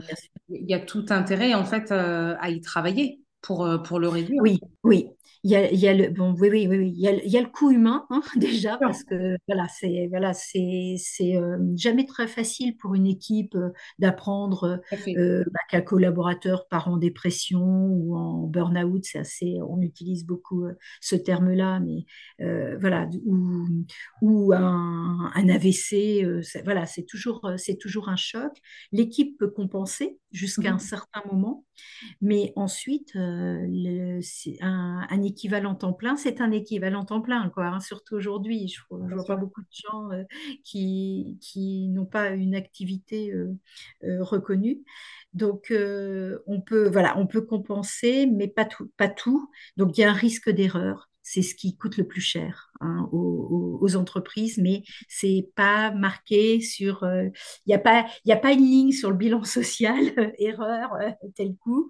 il 0.49 0.67
y 0.67 0.73
a 0.73 0.79
tout 0.79 1.05
intérêt, 1.09 1.53
en 1.53 1.63
fait, 1.63 1.91
euh, 1.91 2.35
à 2.39 2.49
y 2.49 2.59
travailler 2.61 3.21
pour, 3.41 3.65
euh, 3.65 3.77
pour 3.77 3.99
le 3.99 4.09
réduire. 4.09 4.41
Oui, 4.41 4.59
oui. 4.83 5.09
Il 5.43 5.51
y 5.51 5.55
a, 5.55 5.71
il 5.71 5.79
y 5.79 5.87
a 5.87 5.93
le 5.93 6.09
bon 6.09 6.33
oui 6.39 6.49
oui 6.49 6.67
oui, 6.67 6.93
Il, 6.95 6.99
y 7.01 7.07
a, 7.07 7.13
il 7.13 7.29
y 7.29 7.37
a 7.37 7.41
le 7.41 7.47
coût 7.47 7.71
humain 7.71 8.05
hein, 8.09 8.21
déjà 8.35 8.77
parce 8.77 9.03
que 9.03 9.37
voilà 9.47 9.67
c'est 9.67 10.07
voilà 10.09 10.33
c'est 10.33 10.95
c'est 10.97 11.35
euh, 11.37 11.57
jamais 11.75 12.05
très 12.05 12.27
facile 12.27 12.75
pour 12.77 12.95
une 12.95 13.05
équipe 13.05 13.55
euh, 13.55 13.69
d'apprendre 13.99 14.81
euh, 15.07 15.43
bah, 15.51 15.59
qu'un 15.69 15.81
collaborateur 15.81 16.67
part 16.67 16.87
en 16.87 16.97
dépression 16.97 17.61
ou 17.61 18.15
en 18.15 18.47
burn-out. 18.47 19.03
C'est 19.05 19.19
assez 19.19 19.57
on 19.67 19.81
utilise 19.81 20.25
beaucoup 20.25 20.65
ce 21.01 21.15
terme-là 21.15 21.79
mais 21.79 22.05
voilà 22.79 23.07
ou 23.25 23.67
ou 24.21 24.53
un, 24.53 25.31
un 25.33 25.49
AVC 25.49 26.25
voilà 26.63 26.85
c'est 26.85 27.03
toujours 27.03 27.51
c'est 27.57 27.77
toujours 27.77 28.09
un 28.09 28.15
choc. 28.15 28.51
L'équipe 28.91 29.37
peut 29.37 29.49
compenser 29.49 30.19
jusqu'à 30.31 30.71
un 30.71 30.75
mmh 30.75 30.79
certain 30.87 31.21
moment 31.31 31.65
mais 32.21 32.53
ensuite 32.55 33.11
le, 33.15 34.19
un, 34.61 35.05
un 35.09 35.21
équivalent 35.27 35.75
temps 35.75 35.93
plein, 35.93 36.15
c'est 36.15 36.41
un 36.41 36.51
équivalent 36.51 37.05
temps 37.05 37.21
plein, 37.21 37.49
quoi, 37.49 37.67
hein, 37.67 37.79
surtout 37.79 38.15
aujourd'hui. 38.15 38.67
Je 38.67 38.81
ne 38.95 39.13
vois 39.13 39.25
pas 39.25 39.35
beaucoup 39.35 39.61
de 39.61 39.67
gens 39.71 40.11
euh, 40.11 40.23
qui, 40.63 41.37
qui 41.41 41.89
n'ont 41.89 42.05
pas 42.05 42.29
une 42.29 42.55
activité 42.55 43.31
euh, 43.31 43.53
euh, 44.03 44.23
reconnue. 44.23 44.79
Donc, 45.33 45.71
on, 45.71 46.61
peut, 46.61 46.89
voilà, 46.89 47.17
on 47.17 47.27
peut 47.27 47.41
compenser, 47.41 48.25
mais 48.25 48.47
pas 48.47 48.65
tout. 48.65 48.91
Pas 48.97 49.09
tout. 49.09 49.51
Donc, 49.75 49.97
il 49.97 50.01
y 50.01 50.03
a 50.03 50.09
un 50.09 50.13
risque 50.13 50.49
d'erreur. 50.49 51.09
C'est 51.21 51.41
ce 51.41 51.53
qui 51.53 51.75
coûte 51.75 51.97
le 51.97 52.07
plus 52.07 52.21
cher 52.21 52.71
hein, 52.79 53.09
aux, 53.11 53.95
entreprises, 53.97 54.57
mais 54.57 54.83
c'est 55.09 55.49
pas 55.55 55.91
marqué 55.91 56.61
sur. 56.61 57.05
Il 57.05 57.33
n'y 57.67 57.75
a, 57.75 57.79
pas, 57.79 58.07
a 58.27 58.35
pas 58.37 58.53
une 58.53 58.61
ligne 58.61 58.91
sur 58.93 59.11
le 59.11 59.17
bilan 59.17 59.43
social, 59.43 60.33
erreur, 60.39 60.97
tel 61.35 61.55
coup. 61.57 61.89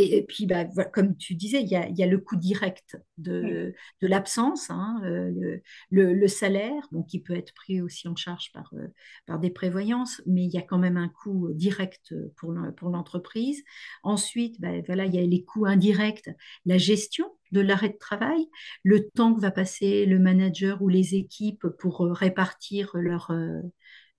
Et, 0.00 0.24
puis, 0.26 0.46
bah, 0.46 0.64
comme 0.92 1.16
tu 1.16 1.34
disais, 1.34 1.62
il 1.62 1.68
y 1.68 2.02
a, 2.02 2.06
le 2.06 2.18
coût 2.18 2.36
direct 2.36 2.96
de, 3.18 3.74
l'absence, 4.00 4.70
hein, 4.70 5.00
euh, 5.04 5.60
le, 5.90 6.28
salaire, 6.28 6.88
donc 6.92 7.06
qui 7.08 7.20
peut 7.20 7.36
être 7.36 7.52
pris 7.54 7.82
aussi 7.82 8.08
en 8.08 8.16
charge 8.16 8.50
par, 8.52 8.72
euh, 8.74 8.88
par 9.26 9.38
des 9.38 9.50
prévoyances, 9.50 10.22
mais 10.26 10.44
il 10.44 10.50
y 10.50 10.58
a 10.58 10.62
quand 10.62 10.78
même 10.78 10.96
un 10.96 11.08
coût 11.08 11.50
direct 11.52 12.14
pour 12.36 12.52
l'entreprise. 12.90 13.62
Ensuite, 14.02 14.60
bah, 14.60 14.80
voilà, 14.86 15.04
il 15.04 15.14
y 15.14 15.18
a 15.18 15.22
les 15.22 15.44
coûts 15.44 15.66
indirects, 15.66 16.30
la 16.64 16.78
gestion 16.78 17.26
de 17.52 17.60
l'arrêt 17.60 17.90
de 17.90 17.98
travail, 17.98 18.46
le 18.84 19.08
temps 19.10 19.34
que 19.34 19.40
va 19.40 19.50
passer 19.50 20.06
le 20.06 20.18
manager 20.18 20.82
ou 20.82 20.88
les 20.88 21.14
équipes 21.14 21.66
pour 21.78 22.04
euh, 22.04 22.12
répartir 22.12 22.90
leur, 22.94 23.32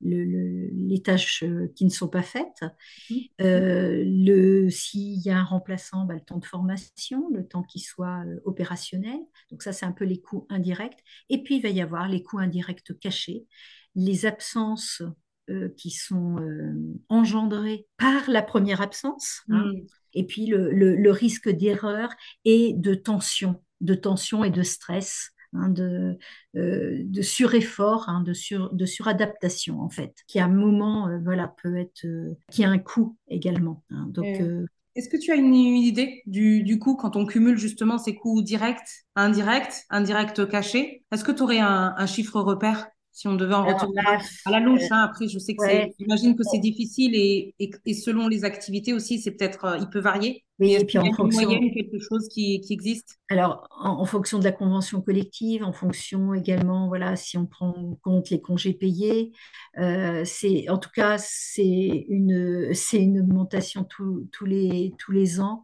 les 0.02 1.02
tâches 1.04 1.44
euh, 1.44 1.72
qui 1.76 1.86
ne 1.86 1.90
sont 1.90 2.10
faites. 2.22 2.64
Mmh. 3.10 3.16
Euh, 3.42 4.04
le, 4.06 4.70
s'il 4.70 5.20
y 5.20 5.30
a 5.30 5.38
un 5.38 5.44
remplaçant, 5.44 6.06
bah, 6.06 6.16
le 6.16 6.22
temps 6.22 6.38
de 6.38 6.46
formation, 6.46 7.30
le 7.34 7.48
temps 7.48 7.64
qui 7.64 7.80
soit 7.80 8.24
euh, 8.26 8.40
opérationnel. 8.46 9.20
Donc 9.52 9.64
ça, 9.64 9.74
c'est 9.74 9.86
un 9.86 9.92
peu 9.92 10.06
les 10.06 10.22
coûts 10.22 10.46
indirects. 10.50 11.04
Et 11.30 11.44
puis, 11.44 11.58
il 11.58 11.62
va 11.62 11.70
y 11.70 11.82
avoir 11.82 12.08
les 12.08 12.24
coûts 12.24 12.40
indirects 12.40 13.00
cachés, 13.00 13.46
les 13.96 14.26
absences 14.26 15.02
qui 15.76 15.90
sont 15.90 16.38
engendrées 17.10 17.86
par 17.98 18.30
la 18.30 18.42
première 18.42 18.80
absence. 18.80 19.42
Hein. 19.50 19.66
Mmh. 19.66 19.86
Et 20.14 20.26
puis 20.26 20.46
le 20.46 21.12
risque 21.12 21.50
d'erreur 21.50 22.10
et 22.46 22.74
de 22.74 22.94
tension, 22.94 23.62
de 23.82 23.94
tension 23.94 24.46
et 24.46 24.50
de 24.50 24.64
stress 24.64 25.34
Hein, 25.54 25.68
de, 25.68 26.18
euh, 26.56 27.02
de 27.04 27.22
sureffort, 27.22 28.08
hein, 28.08 28.22
de, 28.22 28.32
sur, 28.32 28.74
de 28.74 28.86
suradaptation 28.86 29.82
en 29.82 29.90
fait, 29.90 30.16
qui 30.26 30.40
à 30.40 30.46
un 30.46 30.48
moment 30.48 31.10
euh, 31.10 31.20
voilà, 31.22 31.54
peut 31.62 31.76
être, 31.76 32.06
euh, 32.06 32.38
qui 32.50 32.64
a 32.64 32.70
un 32.70 32.78
coût 32.78 33.18
également. 33.28 33.84
Hein. 33.90 34.08
donc, 34.12 34.26
Est-ce 34.96 35.10
que 35.10 35.18
tu 35.18 35.34
as 35.34 35.36
une, 35.36 35.54
idée 35.54 36.22
du, 36.26 36.64
du 36.64 36.80
coût 36.80 36.96
quand 36.96 37.18
on 37.18 37.26
cumule 37.26 37.58
justement 37.58 37.98
ces 37.98 38.16
coûts 38.16 38.42
directs, 38.42 39.04
indirects, 39.18 39.84
indirects 39.90 40.48
cachés? 40.48 41.04
Est-ce 41.12 41.26
que 41.26 41.34
tu 41.34 41.44
aurais 41.44 41.60
un, 41.60 41.96
un 41.98 42.06
chiffre 42.06 42.40
repère 42.40 42.88
si 43.12 43.28
on 43.28 43.36
devait 43.36 43.54
en 43.54 43.66
retourner 43.66 44.02
à 44.46 44.52
la 44.52 44.60
louche. 44.60 44.90
Hein? 44.90 45.04
Après, 45.04 45.28
je 45.28 45.38
sais 45.38 45.54
que 45.54 45.66
c'est, 45.66 45.94
j'imagine 46.00 46.36
que 46.36 46.44
c'est 46.44 46.60
difficile 46.60 47.14
et, 47.16 47.54
et, 47.60 47.94
selon 47.94 48.28
les 48.28 48.46
activités 48.46 48.94
aussi, 48.94 49.20
c'est 49.20 49.32
peut-être, 49.32 49.66
euh, 49.66 49.78
il 49.80 49.90
peut 49.90 50.00
varier. 50.00 50.44
Oui, 50.62 50.76
et 50.76 50.86
puis 50.86 51.00
en 51.00 51.12
fonction. 51.12 51.50
moyenne, 51.50 51.74
quelque 51.74 51.98
chose 51.98 52.28
qui, 52.30 52.62
qui 52.62 52.74
existe 52.74 53.20
Alors, 53.30 53.68
en, 53.72 54.06
fonction 54.06 54.38
de 54.38 54.44
la 54.44 54.52
convention 54.52 55.02
collective, 55.02 55.64
en 55.64 55.74
fonction 55.74 56.36
également, 56.36 56.88
voilà, 56.88 57.16
si 57.16 57.36
on 57.36 57.48
prend 57.48 57.70
en 57.70 57.98
compte 58.04 58.30
les 58.30 58.40
congés 58.42 58.74
payés, 58.74 59.32
euh, 59.80 60.22
c'est, 60.24 60.70
en 60.70 60.78
tout 60.78 60.92
cas, 60.94 61.18
c'est 61.18 62.06
une, 62.08 62.76
c'est 62.76 63.02
une 63.02 63.22
augmentation 63.22 63.84
tous 63.86 64.46
les, 64.46 64.94
tous 65.00 65.12
les 65.12 65.40
ans. 65.40 65.64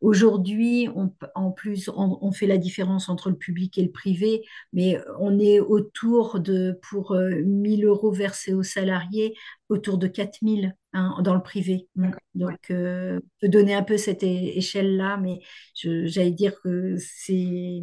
Aujourd'hui, 0.00 0.88
on, 0.96 1.12
en 1.34 1.50
plus, 1.50 1.90
on, 1.90 2.18
on, 2.22 2.32
fait 2.32 2.46
la 2.46 2.56
différence 2.56 3.10
entre 3.10 3.28
le 3.28 3.36
public 3.36 3.76
et 3.76 3.82
le 3.82 3.90
privé, 3.90 4.46
mais 4.72 4.98
on 5.20 5.38
est 5.38 5.60
autour 5.60 6.40
de, 6.40 6.78
pour 6.88 7.14
1000 7.14 7.84
euh, 7.84 7.88
euros 7.88 8.12
versés 8.12 8.54
aux 8.54 8.62
salariés, 8.62 9.34
autour 9.68 9.98
de 9.98 10.06
4000 10.06 10.74
hein, 10.92 11.16
dans 11.22 11.34
le 11.34 11.42
privé. 11.42 11.88
Donc, 12.34 12.70
euh, 12.70 13.20
peut 13.40 13.48
donner 13.48 13.74
un 13.74 13.82
peu 13.82 13.96
cette 13.96 14.22
échelle-là, 14.22 15.18
mais 15.18 15.40
j'allais 15.74 16.32
dire 16.32 16.60
que 16.62 16.96
c'est... 16.98 17.82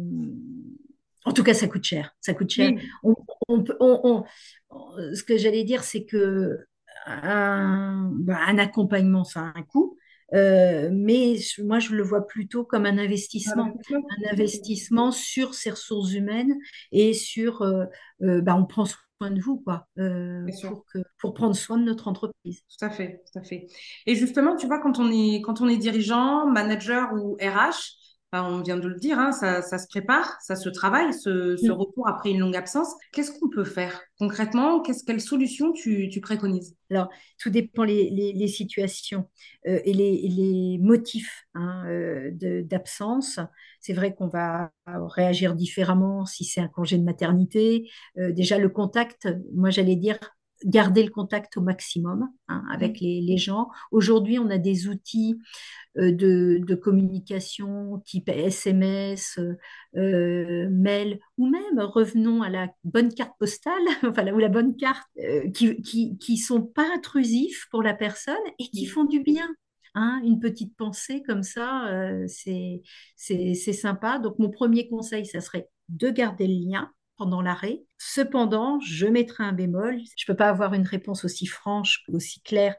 En 1.24 1.32
tout 1.32 1.42
cas, 1.42 1.54
ça 1.54 1.66
coûte 1.66 1.84
cher. 1.84 2.14
Ça 2.20 2.34
coûte 2.34 2.50
cher. 2.50 2.72
On, 3.02 3.14
ce 3.48 5.22
que 5.22 5.36
j'allais 5.36 5.64
dire, 5.64 5.82
c'est 5.82 6.04
que 6.04 6.58
un, 7.06 8.10
bah, 8.12 8.38
un 8.46 8.58
accompagnement, 8.58 9.24
ça 9.24 9.40
a 9.40 9.58
un 9.58 9.62
coût. 9.62 9.96
Euh, 10.34 10.88
mais 10.92 11.36
moi, 11.62 11.78
je 11.78 11.94
le 11.94 12.02
vois 12.02 12.26
plutôt 12.26 12.64
comme 12.64 12.86
un 12.86 12.98
investissement, 12.98 13.74
un 13.90 14.32
investissement 14.32 15.12
sur 15.12 15.54
ces 15.54 15.70
ressources 15.70 16.12
humaines 16.12 16.56
et 16.92 17.14
sur, 17.14 17.62
euh, 17.62 17.84
euh, 18.22 18.40
bah, 18.40 18.56
on 18.56 18.64
prend 18.64 18.84
soin 18.84 19.30
de 19.30 19.40
vous, 19.40 19.58
quoi, 19.58 19.86
pour, 19.94 20.84
que, 20.92 20.98
pour 21.18 21.34
prendre 21.34 21.56
soin 21.56 21.78
de 21.78 21.84
notre 21.84 22.08
entreprise. 22.08 22.62
Tout 22.78 22.84
à 22.84 22.90
fait, 22.90 23.22
tout 23.32 23.38
à 23.38 23.42
fait. 23.42 23.66
Et 24.06 24.14
justement, 24.14 24.56
tu 24.56 24.66
vois, 24.66 24.80
quand 24.80 24.98
on 24.98 25.10
est, 25.10 25.40
quand 25.42 25.60
on 25.60 25.68
est 25.68 25.78
dirigeant, 25.78 26.46
manager 26.46 27.12
ou 27.14 27.36
RH, 27.40 27.96
on 28.44 28.62
vient 28.62 28.76
de 28.76 28.88
le 28.88 28.96
dire, 28.96 29.18
hein, 29.18 29.32
ça, 29.32 29.62
se 29.62 29.86
prépare, 29.88 30.36
ça 30.40 30.56
se 30.56 30.68
travaille, 30.68 31.12
ce, 31.12 31.70
retour 31.70 32.08
après 32.08 32.30
une 32.30 32.40
longue 32.40 32.56
absence. 32.56 32.88
Qu'est-ce 33.12 33.38
qu'on 33.38 33.48
peut 33.48 33.64
faire 33.64 34.00
concrètement? 34.18 34.80
Qu'est-ce, 34.80 35.04
Quelle 35.04 35.20
solution 35.20 35.72
tu, 35.72 36.10
préconises? 36.20 36.76
Alors, 36.90 37.08
tout 37.38 37.50
dépend 37.50 37.84
les, 37.84 38.48
situations 38.48 39.28
euh, 39.66 39.80
et, 39.84 39.92
les, 39.92 40.78
motifs 40.80 41.46
hein, 41.54 41.84
euh, 41.86 42.30
d'absence. 42.62 43.38
C'est 43.80 43.92
vrai 43.92 44.14
qu'on 44.14 44.28
va 44.28 44.72
réagir 44.86 45.54
différemment 45.54 46.26
si 46.26 46.44
c'est 46.44 46.60
un 46.60 46.68
congé 46.68 46.98
de 46.98 47.04
maternité. 47.04 47.90
Euh, 48.18 48.32
déjà, 48.32 48.58
le 48.58 48.68
contact, 48.68 49.28
moi 49.54 49.70
j'allais 49.70 49.96
dire, 49.96 50.18
garder 50.64 51.02
le 51.02 51.10
contact 51.10 51.56
au 51.56 51.60
maximum 51.60 52.28
hein, 52.48 52.64
avec 52.70 53.00
mmh. 53.00 53.04
les, 53.04 53.38
gens. 53.38 53.68
Aujourd'hui, 53.90 54.38
on 54.38 54.48
a 54.50 54.58
des 54.58 54.88
outils 54.88 55.38
euh, 55.98 56.12
de, 56.12 56.74
communication 56.74 58.02
type 58.04 58.28
SMS, 58.28 59.38
euh, 59.96 60.68
mail, 60.70 61.18
ou 61.36 61.48
même 61.48 61.78
revenons 61.78 62.42
à 62.42 62.48
la 62.48 62.68
bonne 62.84 63.12
carte 63.12 63.34
postale, 63.38 63.82
enfin, 64.04 64.26
ou 64.32 64.38
la 64.38 64.48
bonne 64.48 64.76
carte, 64.76 65.08
euh, 65.18 65.50
qui, 65.50 65.80
qui, 65.82 66.18
qui 66.18 66.36
sont 66.38 66.62
pas 66.62 66.86
intrusifs 66.94 67.66
pour 67.70 67.82
la 67.82 67.94
personne 67.94 68.34
et 68.58 68.68
qui 68.68 68.86
mmh. 68.86 68.90
font 68.90 69.04
du 69.04 69.20
bien. 69.20 69.48
Hein, 69.98 70.20
une 70.24 70.40
petite 70.40 70.76
pensée 70.76 71.22
comme 71.22 71.42
ça, 71.42 71.90
c'est 72.26 72.82
sympa. 73.72 74.18
Donc, 74.18 74.38
mon 74.38 74.50
premier 74.50 74.88
conseil, 74.88 75.24
ça 75.24 75.40
serait 75.40 75.70
de 75.88 76.10
garder 76.10 76.46
le 76.46 76.70
lien, 76.70 76.90
pendant 77.16 77.42
l'arrêt. 77.42 77.82
Cependant, 77.98 78.78
je 78.80 79.06
mettrai 79.06 79.44
un 79.44 79.52
bémol. 79.52 79.98
Je 80.16 80.24
ne 80.24 80.32
peux 80.32 80.36
pas 80.36 80.48
avoir 80.48 80.74
une 80.74 80.86
réponse 80.86 81.24
aussi 81.24 81.46
franche, 81.46 82.04
aussi 82.08 82.40
claire 82.42 82.76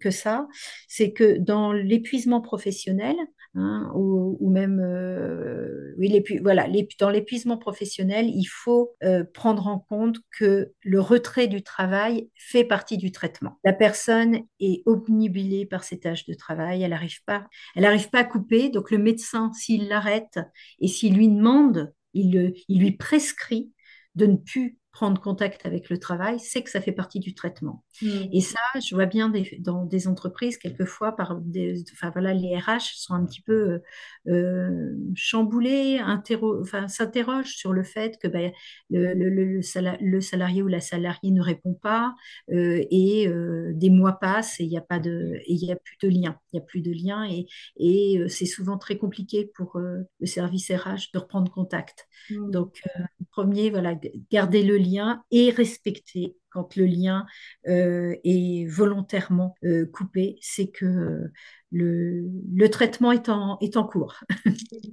que 0.00 0.10
ça. 0.10 0.46
C'est 0.86 1.12
que 1.12 1.38
dans 1.38 1.72
l'épuisement 1.72 2.40
professionnel, 2.40 3.16
hein, 3.54 3.90
ou, 3.94 4.50
même 4.50 4.80
euh, 4.80 5.94
oui, 5.98 6.22
voilà, 6.42 6.66
dans 6.98 7.10
l'épuisement 7.10 7.56
professionnel, 7.56 8.26
il 8.28 8.46
faut 8.46 8.94
euh, 9.02 9.24
prendre 9.32 9.66
en 9.66 9.78
compte 9.78 10.18
que 10.38 10.72
le 10.82 11.00
retrait 11.00 11.48
du 11.48 11.62
travail 11.62 12.30
fait 12.34 12.64
partie 12.64 12.98
du 12.98 13.12
traitement. 13.12 13.58
La 13.64 13.72
personne 13.72 14.40
est 14.60 14.82
obnubilée 14.86 15.64
par 15.64 15.84
ses 15.84 16.00
tâches 16.00 16.26
de 16.26 16.34
travail, 16.34 16.82
elle 16.82 16.90
n'arrive 16.90 17.24
pas, 17.24 17.46
elle 17.74 17.82
n'arrive 17.82 18.10
pas 18.10 18.20
à 18.20 18.24
couper. 18.24 18.68
Donc 18.68 18.90
le 18.90 18.98
médecin, 18.98 19.50
s'il 19.54 19.88
l'arrête 19.88 20.38
et 20.80 20.88
s'il 20.88 21.14
lui 21.14 21.28
demande 21.28 21.92
il, 22.14 22.54
lui 22.68 22.92
prescrit 22.92 23.72
de 24.14 24.26
ne 24.26 24.36
plus 24.36 24.79
prendre 24.92 25.20
contact 25.20 25.64
avec 25.66 25.88
le 25.90 25.98
travail, 25.98 26.40
c'est 26.40 26.62
que 26.62 26.70
ça 26.70 26.80
fait 26.80 26.92
partie 26.92 27.20
du 27.20 27.34
traitement. 27.34 27.84
Mm. 28.02 28.08
Et 28.32 28.40
ça, 28.40 28.58
je 28.84 28.94
vois 28.94 29.06
bien 29.06 29.28
des- 29.28 29.58
dans 29.60 29.84
des 29.84 30.08
entreprises, 30.08 30.58
quelquefois, 30.58 31.14
par 31.16 31.36
des, 31.40 31.84
enfin, 31.92 32.10
voilà, 32.10 32.34
les 32.34 32.56
RH 32.58 32.94
sont 32.96 33.14
un 33.14 33.24
petit 33.24 33.40
peu 33.42 33.80
euh, 34.28 34.96
chamboulés, 35.14 35.98
interro- 35.98 36.60
enfin, 36.60 36.88
s'interrogent 36.88 37.54
sur 37.56 37.72
le 37.72 37.82
fait 37.84 38.18
que 38.20 38.28
ben, 38.28 38.52
le, 38.90 39.14
le- 39.14 39.30
le- 39.30 39.44
le 39.44 39.62
sala- 39.62 39.96
le 40.00 40.20
salarié 40.20 40.62
ou 40.62 40.68
la 40.68 40.80
salariée 40.80 41.30
ne 41.30 41.40
répond 41.42 41.74
pas 41.74 42.14
euh, 42.52 42.82
et 42.90 43.28
euh, 43.28 43.72
des 43.74 43.90
mois 43.90 44.18
passent 44.18 44.60
et 44.60 44.64
il 44.64 44.68
n'y 44.70 44.78
a 44.78 44.80
pas 44.82 44.98
de, 44.98 45.34
et 45.46 45.52
il 45.52 45.64
y 45.64 45.72
a 45.72 45.76
plus 45.76 45.96
de 46.02 46.08
lien. 46.08 46.38
Il 46.52 46.56
n'y 46.56 46.62
a 46.62 46.64
plus 46.66 46.80
de 46.82 46.92
lien 46.92 47.24
et, 47.24 47.46
et 47.76 48.18
euh, 48.18 48.28
c'est 48.28 48.46
souvent 48.46 48.78
très 48.78 48.96
compliqué 48.98 49.50
pour 49.54 49.76
euh, 49.76 49.98
le 50.20 50.26
service 50.26 50.70
RH 50.70 51.12
de 51.14 51.18
reprendre 51.18 51.50
contact. 51.50 52.06
Mm. 52.30 52.50
Donc, 52.50 52.80
euh, 52.96 53.02
premier, 53.30 53.70
voilà, 53.70 53.94
garder 54.30 54.62
le 54.62 54.76
lien 54.80 55.22
et 55.30 55.50
respecter 55.50 56.36
quand 56.50 56.76
le 56.76 56.84
lien 56.86 57.26
euh, 57.68 58.14
est 58.24 58.66
volontairement 58.68 59.54
euh, 59.64 59.86
coupé, 59.86 60.36
c'est 60.40 60.68
que 60.70 61.30
le, 61.72 62.24
le 62.54 62.68
traitement 62.70 63.12
est 63.12 63.28
en, 63.28 63.58
est 63.60 63.76
en 63.76 63.84
cours. 63.84 64.16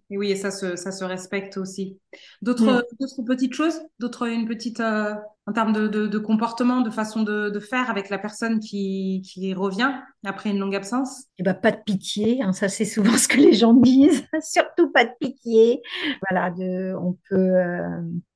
Et 0.09 0.17
oui, 0.17 0.31
et 0.31 0.35
ça 0.35 0.51
se, 0.51 0.75
ça 0.75 0.91
se 0.91 1.03
respecte 1.03 1.57
aussi. 1.57 1.99
D'autres, 2.41 2.85
petites 3.25 3.53
choses, 3.53 3.79
d'autres, 3.99 4.27
une 4.27 4.47
petite, 4.47 4.79
euh, 4.79 5.13
en 5.45 5.53
termes 5.53 5.73
de, 5.73 5.87
de, 5.87 6.07
de 6.07 6.17
comportement, 6.17 6.81
de 6.81 6.89
façon 6.89 7.23
de, 7.23 7.49
de 7.49 7.59
faire 7.59 7.89
avec 7.89 8.09
la 8.09 8.17
personne 8.17 8.59
qui, 8.59 9.21
qui 9.25 9.53
revient 9.53 9.93
après 10.25 10.49
une 10.49 10.59
longue 10.59 10.75
absence? 10.75 11.25
Eh 11.39 11.43
ben, 11.43 11.53
pas 11.53 11.71
de 11.71 11.77
pitié, 11.85 12.41
hein, 12.41 12.51
ça 12.53 12.67
c'est 12.69 12.85
souvent 12.85 13.15
ce 13.17 13.27
que 13.27 13.37
les 13.37 13.53
gens 13.53 13.73
disent, 13.73 14.25
surtout 14.41 14.91
pas 14.91 15.05
de 15.05 15.11
pitié. 15.19 15.81
Voilà, 16.29 16.51
on 16.99 17.17
peut, 17.29 17.51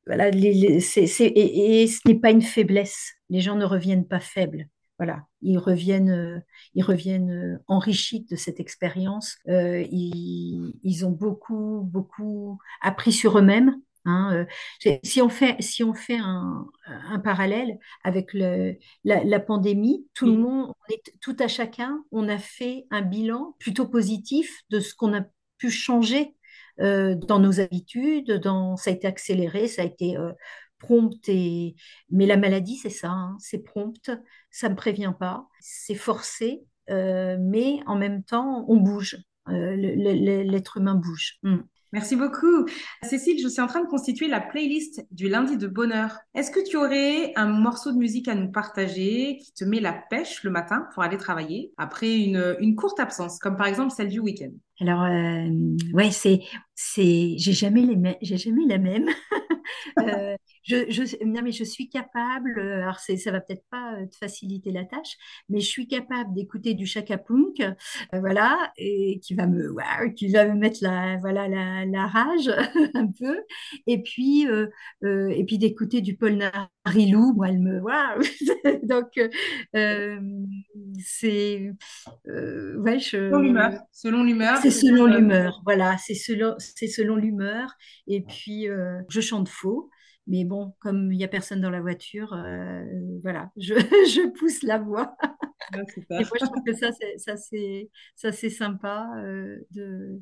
voilà, 0.05 0.29
les- 0.31 0.53
les- 0.53 0.79
c'est, 0.79 1.07
c'est- 1.07 1.25
et, 1.27 1.83
et 1.83 1.87
ce 1.87 1.99
n'est 2.07 2.19
pas 2.19 2.31
une 2.31 2.41
faiblesse. 2.41 3.10
Les 3.29 3.41
gens 3.41 3.55
ne 3.55 3.65
reviennent 3.65 4.07
pas 4.07 4.19
faibles. 4.19 4.67
Voilà, 4.97 5.25
ils 5.41 5.57
reviennent, 5.57 6.11
euh, 6.11 6.39
ils 6.75 6.83
reviennent 6.83 7.31
euh, 7.31 7.57
enrichis 7.67 8.25
de 8.29 8.35
cette 8.35 8.59
expérience. 8.59 9.37
Euh, 9.47 9.83
ils, 9.91 10.73
ils 10.83 11.05
ont 11.05 11.11
beaucoup, 11.11 11.81
beaucoup 11.83 12.59
appris 12.81 13.11
sur 13.11 13.37
eux-mêmes. 13.39 13.81
hein, 14.05 14.45
si 15.03 15.21
on 15.21 15.29
fait, 15.29 15.55
si 15.61 15.83
on 15.83 15.93
fait 15.93 16.17
un, 16.17 16.67
un 16.85 17.19
parallèle 17.19 17.77
avec 18.03 18.33
le, 18.33 18.77
la, 19.03 19.23
la 19.23 19.39
pandémie, 19.39 20.05
tout 20.13 20.25
le 20.27 20.33
Oui. 20.33 20.37
monde, 20.37 20.73
tout 21.21 21.35
à 21.39 21.47
chacun, 21.47 22.03
on 22.11 22.27
a 22.29 22.37
fait 22.37 22.85
un 22.91 23.01
bilan 23.01 23.55
plutôt 23.59 23.87
positif 23.87 24.63
de 24.69 24.79
ce 24.79 24.93
qu'on 24.95 25.13
a 25.15 25.21
pu 25.57 25.69
changer 25.69 26.35
euh, 26.79 27.15
dans 27.15 27.39
nos 27.39 27.59
habitudes, 27.59 28.31
dans, 28.33 28.75
ça 28.77 28.89
a 28.89 28.93
été 28.93 29.07
accéléré, 29.07 29.67
ça 29.67 29.83
a 29.83 29.85
été 29.85 30.17
euh, 30.17 30.31
prompt 30.81 31.29
et 31.29 31.75
mais 32.09 32.25
la 32.25 32.37
maladie 32.37 32.77
c'est 32.77 32.89
ça, 32.89 33.09
hein, 33.09 33.37
c'est 33.39 33.63
prompt, 33.63 34.11
ça 34.49 34.69
ne 34.69 34.75
prévient 34.75 35.13
pas, 35.19 35.47
c'est 35.59 35.95
forcé, 35.95 36.63
euh, 36.89 37.37
mais 37.39 37.79
en 37.85 37.95
même 37.97 38.23
temps 38.23 38.65
on 38.67 38.77
bouge, 38.77 39.17
Euh, 39.49 39.75
l'être 40.53 40.77
humain 40.77 40.95
bouge. 40.95 41.39
Mm. 41.43 41.63
Merci 41.93 42.15
beaucoup. 42.15 42.57
Cécile, 43.03 43.37
je 43.43 43.49
suis 43.49 43.61
en 43.61 43.67
train 43.67 43.81
de 43.83 43.87
constituer 43.89 44.27
la 44.29 44.39
playlist 44.39 45.05
du 45.11 45.27
lundi 45.29 45.57
de 45.57 45.67
bonheur. 45.67 46.11
Est-ce 46.35 46.51
que 46.51 46.63
tu 46.63 46.77
aurais 46.77 47.33
un 47.35 47.47
morceau 47.47 47.91
de 47.91 47.97
musique 47.97 48.27
à 48.29 48.35
nous 48.35 48.51
partager 48.51 49.37
qui 49.41 49.51
te 49.53 49.65
met 49.65 49.81
la 49.81 49.93
pêche 49.93 50.43
le 50.43 50.51
matin 50.51 50.87
pour 50.93 51.03
aller 51.03 51.17
travailler 51.17 51.73
après 51.77 52.13
une, 52.15 52.55
une 52.59 52.75
courte 52.75 52.99
absence, 52.99 53.39
comme 53.39 53.57
par 53.57 53.67
exemple 53.67 53.91
celle 53.97 54.09
du 54.09 54.19
week-end? 54.19 54.53
Alors, 54.79 55.03
euh, 55.03 55.49
ouais, 55.93 56.11
c'est, 56.11 56.41
c'est, 56.75 57.35
j'ai 57.37 57.53
jamais 57.53 57.81
les 57.81 58.17
j'ai 58.21 58.37
jamais 58.37 58.65
la 58.67 58.77
même. 58.77 59.07
Euh, 59.99 60.35
je, 60.63 60.89
je, 60.89 61.03
non, 61.25 61.41
mais 61.43 61.51
je 61.51 61.63
suis 61.63 61.89
capable, 61.89 62.59
euh, 62.59 62.83
alors 62.83 62.99
c'est, 62.99 63.17
ça 63.17 63.31
va 63.31 63.41
peut-être 63.41 63.65
pas 63.69 63.95
euh, 63.95 64.05
te 64.05 64.15
faciliter 64.15 64.71
la 64.71 64.85
tâche, 64.85 65.17
mais 65.49 65.59
je 65.59 65.67
suis 65.67 65.87
capable 65.87 66.33
d'écouter 66.33 66.73
du 66.75 66.85
Chaka 66.85 67.17
Punk, 67.17 67.61
voilà, 68.13 68.71
et 68.77 69.19
qui 69.19 69.33
va 69.33 69.47
me, 69.47 69.73
qui 70.13 70.29
va 70.29 70.45
me 70.47 70.53
mettre 70.53 70.79
la, 70.81 71.17
voilà, 71.17 71.47
la, 71.47 72.07
rage 72.07 72.49
un 72.93 73.07
peu, 73.07 73.39
et 73.87 74.01
puis, 74.01 74.45
et 75.03 75.43
puis 75.45 75.57
d'écouter 75.57 76.01
du 76.01 76.15
Paul 76.15 76.37
Narilou, 76.85 77.33
moi, 77.33 77.49
elle 77.49 77.59
me, 77.59 77.81
waouh, 77.81 78.21
donc 78.83 79.19
c'est, 80.99 81.71
ouais, 82.25 82.99
Selon 82.99 83.39
l'humeur. 83.39 83.71
je 83.71 83.77
Selon 83.91 84.23
l'humeur. 84.23 84.57
Selon 84.71 85.05
Euh, 85.07 85.07
l'humeur, 85.07 85.61
voilà, 85.65 85.97
c'est 85.97 86.15
selon, 86.15 86.55
c'est 86.59 86.87
selon 86.87 87.15
l'humeur. 87.15 87.73
Et 88.07 88.21
puis, 88.21 88.69
euh, 88.69 89.01
je 89.09 89.21
chante 89.21 89.49
faux, 89.49 89.89
mais 90.27 90.45
bon, 90.45 90.73
comme 90.79 91.11
il 91.11 91.17
n'y 91.17 91.23
a 91.23 91.27
personne 91.27 91.61
dans 91.61 91.69
la 91.69 91.81
voiture, 91.81 92.33
euh, 92.33 92.83
voilà, 93.23 93.51
je, 93.57 93.73
je 93.75 94.29
pousse 94.37 94.63
la 94.63 94.79
voix. 94.79 95.15
ouais, 95.73 95.85
Et 96.17 96.23
moi, 96.25 96.33
je 96.39 96.45
trouve 96.45 96.63
que 96.65 96.73
ça, 96.73 96.91
c'est, 96.91 97.17
ça, 97.17 97.37
c'est, 97.37 97.89
ça, 98.15 98.31
c'est 98.31 98.49
sympa 98.49 99.07
euh, 99.17 99.57
de. 99.71 100.21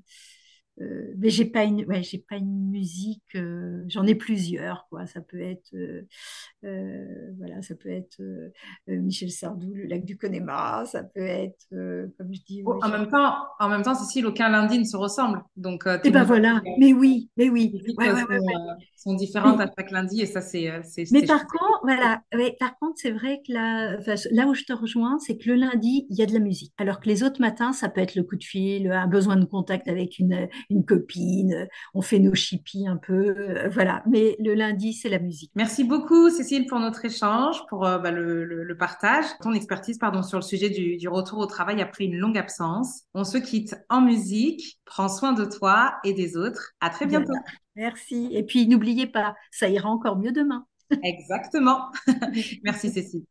Euh, 0.82 1.14
mais 1.18 1.30
j'ai 1.30 1.46
pas 1.46 1.64
une, 1.64 1.86
ouais, 1.86 2.04
j'ai 2.04 2.20
pas 2.20 2.38
une 2.38 2.70
musique. 2.70 3.24
euh, 3.36 3.84
j'en 3.88 4.06
ai 4.06 4.16
plusieurs, 4.16 4.88
quoi. 4.90 5.06
Ça 5.08 5.22
peut 5.22 5.42
être, 5.42 5.74
euh, 6.64 7.32
voilà, 7.38 7.62
ça 7.62 7.76
peut 7.76 7.90
être 7.90 8.22
Michel 8.88 9.32
Sardou, 9.32 9.74
Le 9.74 9.86
Lac 9.86 10.06
du 10.06 10.18
Connemara. 10.18 10.86
Ça 10.86 11.04
peut 11.04 11.22
être, 11.22 11.66
comme 11.72 12.34
je 12.34 12.42
dis, 12.48 12.64
Oh, 12.66 12.74
ouais, 12.74 12.80
En 12.84 12.90
même 12.90 13.10
temps, 13.10 13.34
en 13.60 13.70
même 13.70 13.82
temps, 13.82 13.96
Cécile, 13.96 14.26
aucun 14.26 14.50
lundi 14.50 14.80
ne 14.80 14.84
se 14.84 14.98
ressemble. 14.98 15.42
Donc, 15.58 15.86
Et 15.88 16.02
tes 16.02 16.12
ben 16.12 16.24
voilà. 16.24 16.62
Mais 16.80 16.94
oui, 16.94 17.30
mais 17.38 17.50
oui. 17.50 17.74
Ouais, 17.98 18.10
sont, 18.10 18.78
sont 18.96 19.14
différentes 19.16 19.58
Mais, 19.58 19.64
à 19.64 19.72
chaque 19.78 19.92
lundi 19.92 20.22
et 20.22 20.26
ça, 20.26 20.42
c'est 20.42 20.82
c'est 20.84 21.06
mais 21.12 21.26
par 21.26 21.40
chouette. 21.40 21.50
contre, 21.50 21.80
voilà, 21.84 22.22
par 22.60 22.78
contre, 22.80 22.94
c'est 22.98 23.12
vrai 23.12 23.42
que 23.48 23.54
là, 23.54 23.98
là 24.32 24.48
où 24.48 24.54
je 24.54 24.64
te 24.64 24.74
rejoins, 24.74 25.18
c'est 25.20 25.38
que 25.38 25.50
le 25.50 25.56
lundi, 25.56 26.06
il 26.10 26.18
y 26.18 26.22
a 26.22 26.26
de 26.26 26.34
la 26.34 26.40
musique. 26.40 26.74
Alors 26.78 27.00
que 27.00 27.08
les 27.08 27.24
autres 27.24 27.42
matins, 27.42 27.74
ça 27.74 27.90
peut 27.90 28.02
être 28.02 28.16
le 28.16 28.24
coup 28.24 28.36
de 28.36 28.44
fil, 28.44 28.92
un 28.92 29.08
besoin 29.08 29.36
de 29.38 29.46
contact 29.46 29.88
avec 29.88 30.20
une, 30.20 30.48
une 30.70 30.86
copine, 30.86 31.68
on 31.94 32.02
fait 32.02 32.20
nos 32.20 32.36
chippies 32.36 32.88
un 32.88 32.98
peu, 32.98 33.36
euh, 33.38 33.70
voilà. 33.70 34.04
Mais 34.10 34.36
le 34.40 34.54
lundi, 34.54 34.94
c'est 34.94 35.10
la 35.10 35.20
musique. 35.20 35.52
Merci 35.56 35.84
beaucoup, 35.84 36.30
Cécile, 36.30 36.68
pour 36.68 36.80
notre 36.80 37.04
échange, 37.06 37.58
pour 37.70 37.86
euh, 37.88 37.98
bah, 37.98 38.12
le, 38.12 38.46
le- 38.46 38.64
le 38.64 38.78
partage, 38.78 39.26
ton 39.42 39.54
expertise, 39.54 39.98
pardon, 39.98 40.22
sur 40.24 40.38
le 40.38 40.44
sujet 40.44 40.70
du, 40.70 40.98
du 40.98 41.08
retour 41.08 41.40
au 41.40 41.46
travail 41.46 41.82
après 41.82 42.06
une 42.06 42.16
longue 42.18 42.38
absence. 42.38 43.02
On 43.14 43.24
se 43.24 43.38
quitte 43.38 43.76
en 43.90 44.02
musique. 44.02 44.80
Prends 44.86 45.10
soin 45.10 45.34
de 45.34 45.46
toi 45.46 45.94
et 46.04 46.14
des 46.14 46.38
autres. 46.38 46.74
À 46.82 46.90
très 46.90 47.06
bientôt. 47.06 47.28
Voilà. 47.28 47.44
Merci. 47.76 48.30
Et 48.32 48.44
puis, 48.44 48.68
n'oubliez 48.68 49.08
pas, 49.08 49.36
ça 49.52 49.70
ira 49.70 49.90
encore 49.90 50.18
mieux 50.18 50.32
demain. 50.32 50.66
Exactement. 51.04 51.92
Merci, 52.64 52.90
Cécile. 52.90 53.26